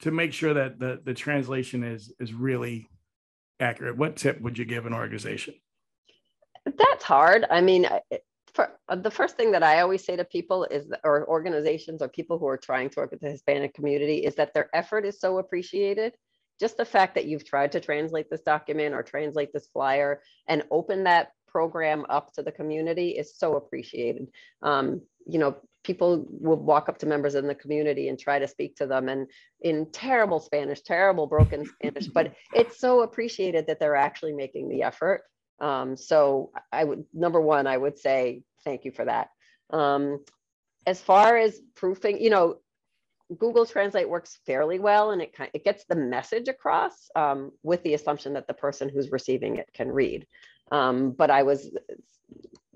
to 0.00 0.10
make 0.10 0.32
sure 0.32 0.54
that 0.54 0.78
the 0.78 1.00
the 1.04 1.14
translation 1.14 1.82
is 1.84 2.12
is 2.20 2.32
really 2.32 2.88
accurate? 3.60 3.96
What 3.96 4.16
tip 4.16 4.40
would 4.40 4.58
you 4.58 4.64
give 4.64 4.86
an 4.86 4.94
organization? 4.94 5.54
That's 6.64 7.04
hard. 7.04 7.46
I 7.50 7.60
mean, 7.60 7.88
for, 8.54 8.70
uh, 8.88 8.96
the 8.96 9.10
first 9.10 9.36
thing 9.36 9.52
that 9.52 9.62
I 9.62 9.80
always 9.80 10.04
say 10.04 10.16
to 10.16 10.24
people 10.24 10.64
is, 10.64 10.86
or 11.04 11.28
organizations 11.28 12.02
or 12.02 12.08
people 12.08 12.38
who 12.38 12.46
are 12.46 12.56
trying 12.56 12.90
to 12.90 13.00
work 13.00 13.10
with 13.10 13.20
the 13.20 13.30
Hispanic 13.30 13.74
community, 13.74 14.18
is 14.18 14.34
that 14.36 14.54
their 14.54 14.68
effort 14.74 15.04
is 15.04 15.18
so 15.18 15.38
appreciated. 15.38 16.14
Just 16.60 16.76
the 16.76 16.84
fact 16.84 17.14
that 17.14 17.24
you've 17.24 17.44
tried 17.44 17.72
to 17.72 17.80
translate 17.80 18.30
this 18.30 18.42
document 18.42 18.94
or 18.94 19.02
translate 19.02 19.52
this 19.52 19.68
flyer 19.72 20.22
and 20.48 20.62
open 20.70 21.04
that 21.04 21.32
program 21.48 22.04
up 22.08 22.32
to 22.34 22.42
the 22.42 22.52
community 22.52 23.10
is 23.10 23.36
so 23.36 23.56
appreciated. 23.56 24.28
Um, 24.62 25.02
you 25.26 25.38
know, 25.38 25.56
people 25.82 26.26
will 26.28 26.56
walk 26.56 26.88
up 26.88 26.98
to 26.98 27.06
members 27.06 27.34
in 27.34 27.46
the 27.46 27.54
community 27.54 28.08
and 28.08 28.18
try 28.18 28.38
to 28.38 28.46
speak 28.46 28.76
to 28.76 28.86
them 28.86 29.08
and 29.08 29.26
in 29.60 29.90
terrible 29.90 30.40
Spanish, 30.40 30.80
terrible 30.82 31.26
broken 31.26 31.66
Spanish, 31.66 32.06
but 32.06 32.34
it's 32.54 32.78
so 32.78 33.02
appreciated 33.02 33.66
that 33.66 33.80
they're 33.80 33.96
actually 33.96 34.32
making 34.32 34.68
the 34.68 34.82
effort. 34.82 35.22
Um, 35.60 35.96
so 35.96 36.50
I 36.72 36.84
would, 36.84 37.04
number 37.12 37.40
one, 37.40 37.66
I 37.66 37.76
would 37.76 37.98
say 37.98 38.42
thank 38.64 38.84
you 38.84 38.92
for 38.92 39.04
that. 39.04 39.28
Um, 39.70 40.24
as 40.86 41.00
far 41.00 41.36
as 41.36 41.60
proofing, 41.74 42.20
you 42.20 42.30
know, 42.30 42.58
Google 43.38 43.64
Translate 43.64 44.08
works 44.08 44.38
fairly 44.44 44.78
well 44.78 45.12
and 45.12 45.22
it, 45.22 45.32
kind, 45.32 45.50
it 45.54 45.64
gets 45.64 45.84
the 45.84 45.94
message 45.94 46.48
across 46.48 47.08
um, 47.16 47.52
with 47.62 47.82
the 47.82 47.94
assumption 47.94 48.34
that 48.34 48.46
the 48.46 48.54
person 48.54 48.88
who's 48.88 49.10
receiving 49.10 49.56
it 49.56 49.70
can 49.72 49.88
read. 49.88 50.26
Um, 50.70 51.12
but 51.12 51.30
I 51.30 51.42
was, 51.42 51.70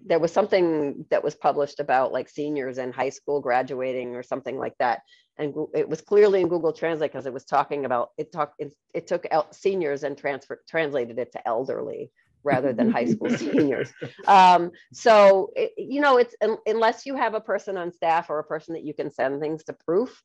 there 0.06 0.20
was 0.20 0.32
something 0.32 1.04
that 1.10 1.24
was 1.24 1.34
published 1.34 1.80
about 1.80 2.12
like 2.12 2.28
seniors 2.28 2.78
in 2.78 2.92
high 2.92 3.10
school 3.10 3.40
graduating 3.40 4.14
or 4.14 4.22
something 4.22 4.56
like 4.56 4.74
that. 4.78 5.02
And 5.36 5.52
it 5.74 5.88
was 5.88 6.00
clearly 6.00 6.40
in 6.40 6.48
Google 6.48 6.72
Translate 6.72 7.12
because 7.12 7.26
it 7.26 7.32
was 7.32 7.44
talking 7.44 7.84
about, 7.84 8.10
it 8.16 8.32
talked, 8.32 8.54
it, 8.58 8.72
it 8.94 9.06
took 9.06 9.26
seniors 9.50 10.04
and 10.04 10.16
transfer, 10.16 10.62
translated 10.68 11.18
it 11.18 11.32
to 11.32 11.46
elderly 11.46 12.10
rather 12.44 12.72
than 12.72 12.90
high 12.90 13.04
school 13.04 13.30
seniors. 13.36 13.92
Um, 14.26 14.70
so, 14.92 15.50
it, 15.56 15.72
you 15.76 16.00
know, 16.00 16.16
it's 16.18 16.34
unless 16.66 17.04
you 17.04 17.16
have 17.16 17.34
a 17.34 17.40
person 17.40 17.76
on 17.76 17.92
staff 17.92 18.30
or 18.30 18.38
a 18.38 18.44
person 18.44 18.74
that 18.74 18.84
you 18.84 18.94
can 18.94 19.10
send 19.10 19.40
things 19.40 19.64
to 19.64 19.72
proof, 19.72 20.22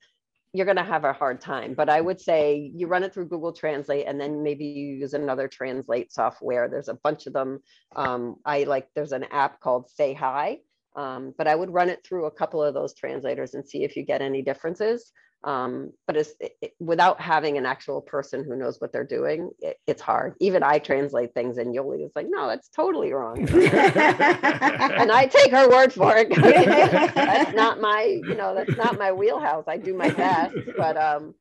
you're 0.54 0.66
going 0.66 0.78
to 0.78 0.84
have 0.84 1.06
a 1.06 1.14
hard 1.14 1.40
time. 1.40 1.74
But 1.74 1.90
I 1.90 2.02
would 2.02 2.20
say 2.20 2.72
you 2.76 2.88
run 2.88 3.04
it 3.04 3.14
through 3.14 3.28
Google 3.30 3.54
Translate 3.54 4.06
and 4.08 4.20
then 4.20 4.44
maybe 4.44 4.66
you 4.66 4.96
use 4.96 5.14
another 5.14 5.48
translate 5.48 6.12
software. 6.12 6.68
There's 6.68 6.90
a 6.90 7.00
bunch 7.04 7.26
of 7.26 7.34
them. 7.34 7.60
Um, 7.96 8.36
I 8.46 8.64
like, 8.64 8.88
there's 8.94 9.14
an 9.14 9.26
app 9.32 9.60
called 9.62 9.90
Say 9.90 10.14
Hi. 10.14 10.60
Um, 10.96 11.34
but 11.38 11.48
I 11.48 11.56
would 11.56 11.70
run 11.70 11.90
it 11.90 12.06
through 12.06 12.26
a 12.26 12.32
couple 12.32 12.62
of 12.62 12.74
those 12.74 12.94
translators 12.94 13.54
and 13.54 13.66
see 13.66 13.86
if 13.86 13.96
you 13.96 14.04
get 14.04 14.22
any 14.22 14.42
differences. 14.42 15.14
Um, 15.43 15.93
but 16.06 16.17
it's 16.17 16.34
it, 16.39 16.75
without 16.80 17.19
having 17.19 17.58
an 17.58 17.65
actual 17.65 17.99
person 17.99 18.43
who 18.43 18.56
knows 18.56 18.80
what 18.80 18.93
they're 18.93 19.04
doing, 19.04 19.49
it, 19.60 19.77
it's 19.88 20.01
hard. 20.01 20.36
Even 20.39 20.62
I 20.62 20.77
translate 20.77 21.34
things 21.34 21.58
and 21.58 21.75
Yoli 21.75 22.06
is 22.06 22.12
like, 22.15 22.27
no, 22.30 22.47
that's 22.47 22.69
totally 22.69 23.12
wrong. 23.12 23.39
and 23.49 25.12
I 25.12 25.30
take 25.32 25.51
her 25.51 25.67
word 25.67 25.93
for 25.93 26.15
it. 26.15 26.30
that's 26.36 27.56
not 27.56 27.82
my, 27.82 28.04
you 28.04 28.36
know, 28.36 28.54
that's 28.54 28.77
not 28.77 28.99
my 28.99 29.12
wheelhouse. 29.12 29.63
I 29.67 29.77
do 29.77 29.95
my 29.95 30.10
best, 30.10 30.56
but 30.77 30.95
um, 30.95 31.34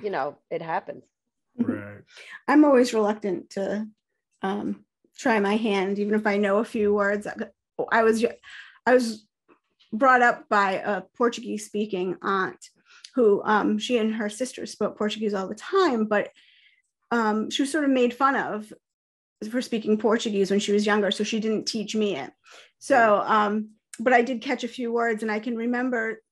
you 0.00 0.10
know, 0.10 0.36
it 0.50 0.62
happens. 0.62 1.02
Right. 1.58 2.02
I'm 2.46 2.64
always 2.64 2.94
reluctant 2.94 3.50
to 3.50 3.88
um, 4.42 4.84
try 5.18 5.40
my 5.40 5.56
hand, 5.56 5.98
even 5.98 6.14
if 6.14 6.26
I 6.26 6.36
know 6.36 6.58
a 6.58 6.64
few 6.64 6.94
words. 6.94 7.26
I 7.90 8.02
was, 8.04 8.24
I 8.86 8.94
was 8.94 9.26
brought 9.92 10.22
up 10.22 10.48
by 10.48 10.74
a 10.74 11.00
Portuguese 11.16 11.66
speaking 11.66 12.16
aunt 12.22 12.70
who 13.20 13.42
um, 13.44 13.78
she 13.78 13.98
and 13.98 14.14
her 14.14 14.30
sister 14.30 14.64
spoke 14.64 14.96
Portuguese 14.96 15.34
all 15.34 15.46
the 15.46 15.54
time, 15.54 16.06
but 16.06 16.30
um, 17.10 17.50
she 17.50 17.62
was 17.62 17.70
sort 17.70 17.84
of 17.84 17.90
made 17.90 18.14
fun 18.14 18.34
of 18.34 18.72
for 19.50 19.60
speaking 19.60 19.98
Portuguese 19.98 20.50
when 20.50 20.60
she 20.60 20.72
was 20.72 20.86
younger, 20.86 21.10
so 21.10 21.22
she 21.22 21.38
didn't 21.38 21.66
teach 21.66 21.94
me 21.94 22.16
it. 22.16 22.30
So, 22.78 23.22
um, 23.26 23.70
but 23.98 24.14
I 24.14 24.22
did 24.22 24.40
catch 24.40 24.64
a 24.64 24.68
few 24.68 24.90
words, 24.90 25.22
and 25.22 25.30
I 25.30 25.38
can 25.38 25.54
remember 25.54 26.22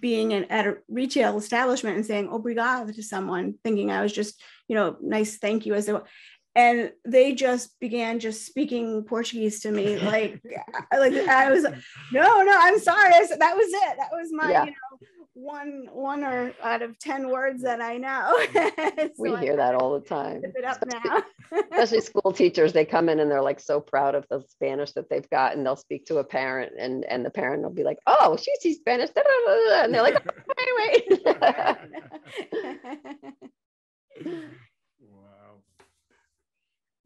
being 0.00 0.32
in, 0.32 0.44
at 0.44 0.66
a 0.66 0.78
retail 0.88 1.38
establishment 1.38 1.96
and 1.96 2.06
saying 2.06 2.28
"obrigado" 2.28 2.92
to 2.94 3.02
someone, 3.02 3.54
thinking 3.62 3.90
I 3.92 4.02
was 4.02 4.12
just, 4.12 4.42
you 4.68 4.74
know, 4.74 4.96
nice 5.00 5.38
thank 5.38 5.64
you 5.64 5.74
as 5.74 5.86
they 5.86 5.92
were. 5.92 6.06
And 6.56 6.90
they 7.04 7.34
just 7.34 7.78
began 7.80 8.18
just 8.18 8.46
speaking 8.46 9.04
Portuguese 9.04 9.60
to 9.60 9.70
me, 9.70 9.98
like, 10.12 10.40
like 10.92 11.12
I 11.28 11.50
was, 11.50 11.64
no, 12.12 12.42
no, 12.42 12.58
I'm 12.58 12.78
sorry. 12.80 13.10
That 13.10 13.56
was 13.56 13.68
it. 13.68 13.96
That 13.98 14.10
was 14.12 14.32
my, 14.32 14.50
yeah. 14.50 14.64
you 14.64 14.70
know, 14.70 14.85
one 15.36 15.86
one 15.92 16.24
or 16.24 16.54
out 16.62 16.80
of 16.80 16.98
10 16.98 17.28
words 17.28 17.62
that 17.62 17.82
I 17.82 17.98
know. 17.98 18.32
so 18.54 19.10
we 19.18 19.36
hear 19.36 19.52
I 19.52 19.56
that 19.56 19.74
all 19.74 19.92
the 19.92 20.00
time. 20.00 20.42
It 20.42 20.64
up 20.64 20.82
especially, 20.82 21.10
now. 21.10 21.22
especially 21.72 22.00
school 22.00 22.32
teachers, 22.32 22.72
they 22.72 22.86
come 22.86 23.10
in 23.10 23.20
and 23.20 23.30
they're 23.30 23.42
like 23.42 23.60
so 23.60 23.78
proud 23.80 24.14
of 24.14 24.24
the 24.30 24.42
Spanish 24.48 24.92
that 24.92 25.10
they've 25.10 25.28
got 25.28 25.54
and 25.54 25.64
they'll 25.64 25.76
speak 25.76 26.06
to 26.06 26.18
a 26.18 26.24
parent 26.24 26.72
and 26.78 27.04
and 27.04 27.24
the 27.24 27.30
parent 27.30 27.62
will 27.62 27.70
be 27.70 27.84
like, 27.84 27.98
"Oh, 28.06 28.38
she 28.40 28.52
sees 28.60 28.78
Spanish." 28.78 29.10
And 29.14 29.92
they're 29.94 30.02
like, 30.02 30.16
oh, 30.16 30.32
"Wait, 30.58 31.12
wait." 34.24 34.66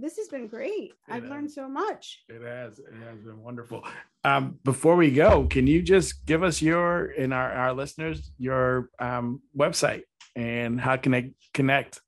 Wow. 0.00 0.06
This 0.06 0.16
has 0.16 0.28
been 0.28 0.46
great. 0.48 0.92
I've 1.08 1.24
It 1.24 1.30
learned 1.30 1.50
so 1.50 1.68
much. 1.68 2.22
It 2.28 2.42
has. 2.42 2.78
It 2.78 2.94
has 3.08 3.20
been 3.20 3.42
wonderful. 3.42 3.84
Um, 4.24 4.58
before 4.64 4.96
we 4.96 5.10
go, 5.10 5.46
can 5.46 5.66
you 5.66 5.82
just 5.82 6.26
give 6.26 6.42
us 6.42 6.60
your 6.62 7.06
and 7.06 7.32
our, 7.32 7.52
our 7.52 7.72
listeners 7.72 8.32
your 8.38 8.90
um, 8.98 9.40
website 9.56 10.02
and 10.36 10.80
how 10.80 10.96
can 10.96 11.12
they 11.12 11.32
connect? 11.54 12.00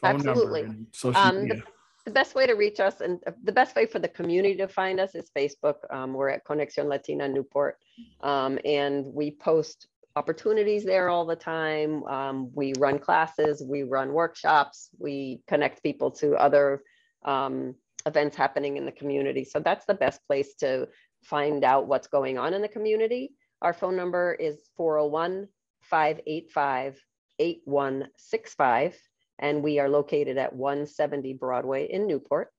Phone 0.00 0.16
Absolutely. 0.16 0.62
and 0.62 0.86
social 0.92 1.20
Um, 1.20 1.34
the- 1.36 1.42
media. 1.42 1.62
The 2.06 2.12
best 2.12 2.34
way 2.34 2.46
to 2.46 2.54
reach 2.54 2.80
us 2.80 3.02
and 3.02 3.20
uh, 3.26 3.32
the 3.44 3.52
best 3.52 3.76
way 3.76 3.84
for 3.84 3.98
the 3.98 4.08
community 4.08 4.56
to 4.56 4.66
find 4.68 4.98
us 4.98 5.14
is 5.14 5.30
Facebook. 5.36 5.76
Um, 5.90 6.14
we're 6.14 6.30
at 6.30 6.46
Conexión 6.46 6.86
Latina 6.86 7.28
Newport. 7.28 7.76
Um, 8.22 8.58
and 8.64 9.04
we 9.04 9.32
post 9.32 9.86
opportunities 10.16 10.82
there 10.82 11.10
all 11.10 11.26
the 11.26 11.36
time. 11.36 12.02
Um, 12.04 12.50
we 12.54 12.72
run 12.78 12.98
classes, 12.98 13.62
we 13.62 13.82
run 13.82 14.12
workshops, 14.14 14.88
we 14.98 15.42
connect 15.46 15.82
people 15.82 16.10
to 16.12 16.34
other 16.36 16.82
um, 17.24 17.74
events 18.06 18.36
happening 18.36 18.76
in 18.76 18.86
the 18.86 18.92
community. 18.92 19.44
So 19.44 19.60
that's 19.60 19.86
the 19.86 19.94
best 19.94 20.20
place 20.26 20.54
to 20.56 20.88
find 21.22 21.64
out 21.64 21.86
what's 21.86 22.08
going 22.08 22.38
on 22.38 22.54
in 22.54 22.62
the 22.62 22.68
community. 22.68 23.32
Our 23.62 23.72
phone 23.72 23.96
number 23.96 24.34
is 24.34 24.68
401 24.76 25.48
585 25.82 26.98
8165 27.38 28.98
and 29.40 29.62
we 29.62 29.78
are 29.78 29.88
located 29.88 30.36
at 30.36 30.54
170 30.54 31.32
Broadway 31.34 31.90
in 31.90 32.06
Newport. 32.06 32.52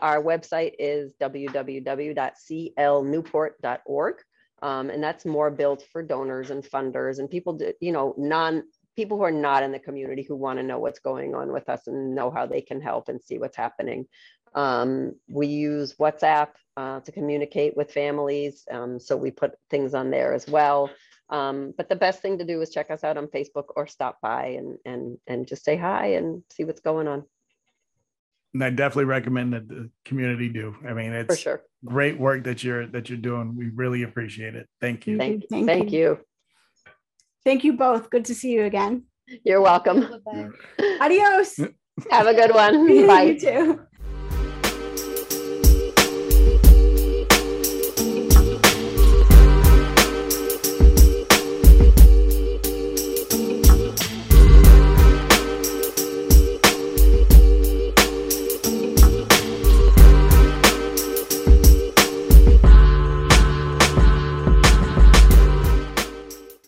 Our 0.00 0.20
website 0.22 0.72
is 0.78 1.14
www.clnewport.org, 1.20 4.14
um, 4.62 4.90
and 4.90 5.02
that's 5.02 5.24
more 5.24 5.50
built 5.50 5.84
for 5.92 6.02
donors 6.02 6.50
and 6.50 6.62
funders 6.64 7.18
and 7.20 7.30
people, 7.30 7.58
you 7.80 7.92
know, 7.92 8.14
non 8.18 8.64
people 8.96 9.16
who 9.16 9.24
are 9.24 9.30
not 9.30 9.62
in 9.62 9.72
the 9.72 9.78
community 9.78 10.22
who 10.22 10.36
want 10.36 10.58
to 10.58 10.62
know 10.62 10.78
what's 10.78 11.00
going 11.00 11.34
on 11.34 11.52
with 11.52 11.68
us 11.68 11.86
and 11.86 12.14
know 12.14 12.30
how 12.30 12.46
they 12.46 12.60
can 12.60 12.80
help 12.80 13.08
and 13.08 13.22
see 13.22 13.38
what's 13.38 13.56
happening. 13.56 14.06
Um, 14.54 15.14
we 15.28 15.48
use 15.48 15.94
WhatsApp 15.94 16.50
uh, 16.76 17.00
to 17.00 17.12
communicate 17.12 17.76
with 17.76 17.92
families, 17.92 18.64
um, 18.70 19.00
so 19.00 19.16
we 19.16 19.30
put 19.30 19.52
things 19.70 19.94
on 19.94 20.10
there 20.10 20.32
as 20.32 20.46
well. 20.46 20.90
Um, 21.30 21.74
but 21.76 21.88
the 21.88 21.96
best 21.96 22.20
thing 22.22 22.38
to 22.38 22.44
do 22.44 22.60
is 22.60 22.70
check 22.70 22.90
us 22.90 23.02
out 23.02 23.16
on 23.16 23.26
Facebook 23.28 23.64
or 23.76 23.86
stop 23.86 24.20
by 24.20 24.46
and 24.58 24.78
and 24.84 25.18
and 25.26 25.46
just 25.46 25.64
say 25.64 25.76
hi 25.76 26.14
and 26.14 26.42
see 26.52 26.64
what's 26.64 26.80
going 26.80 27.08
on 27.08 27.24
And 28.52 28.62
I 28.62 28.70
definitely 28.70 29.06
recommend 29.06 29.52
that 29.54 29.68
the 29.68 29.90
community 30.04 30.48
do. 30.48 30.76
I 30.86 30.92
mean, 30.92 31.10
for 31.12 31.32
it's 31.32 31.38
sure. 31.38 31.62
great 31.84 32.20
work 32.20 32.44
that 32.44 32.62
you're 32.62 32.86
that 32.88 33.08
you're 33.08 33.18
doing. 33.18 33.56
We 33.56 33.70
really 33.70 34.02
appreciate 34.02 34.54
it. 34.54 34.68
Thank 34.80 35.06
you. 35.06 35.18
Thank 35.18 35.48
Thank, 35.48 35.60
you, 35.60 35.66
thank, 35.66 35.92
you. 35.92 36.18
Thank 37.44 37.64
you 37.64 37.74
both. 37.74 38.10
Good 38.10 38.24
to 38.26 38.34
see 38.34 38.50
you 38.52 38.64
again. 38.64 39.04
You're 39.44 39.60
welcome. 39.60 40.00
Bye-bye. 40.24 40.48
Adios. 41.00 41.58
Have 42.10 42.26
a 42.26 42.34
good 42.34 42.54
one. 42.54 42.86
Bye. 42.86 42.92
you 42.94 43.06
Bye. 43.06 43.34
too. 43.34 43.80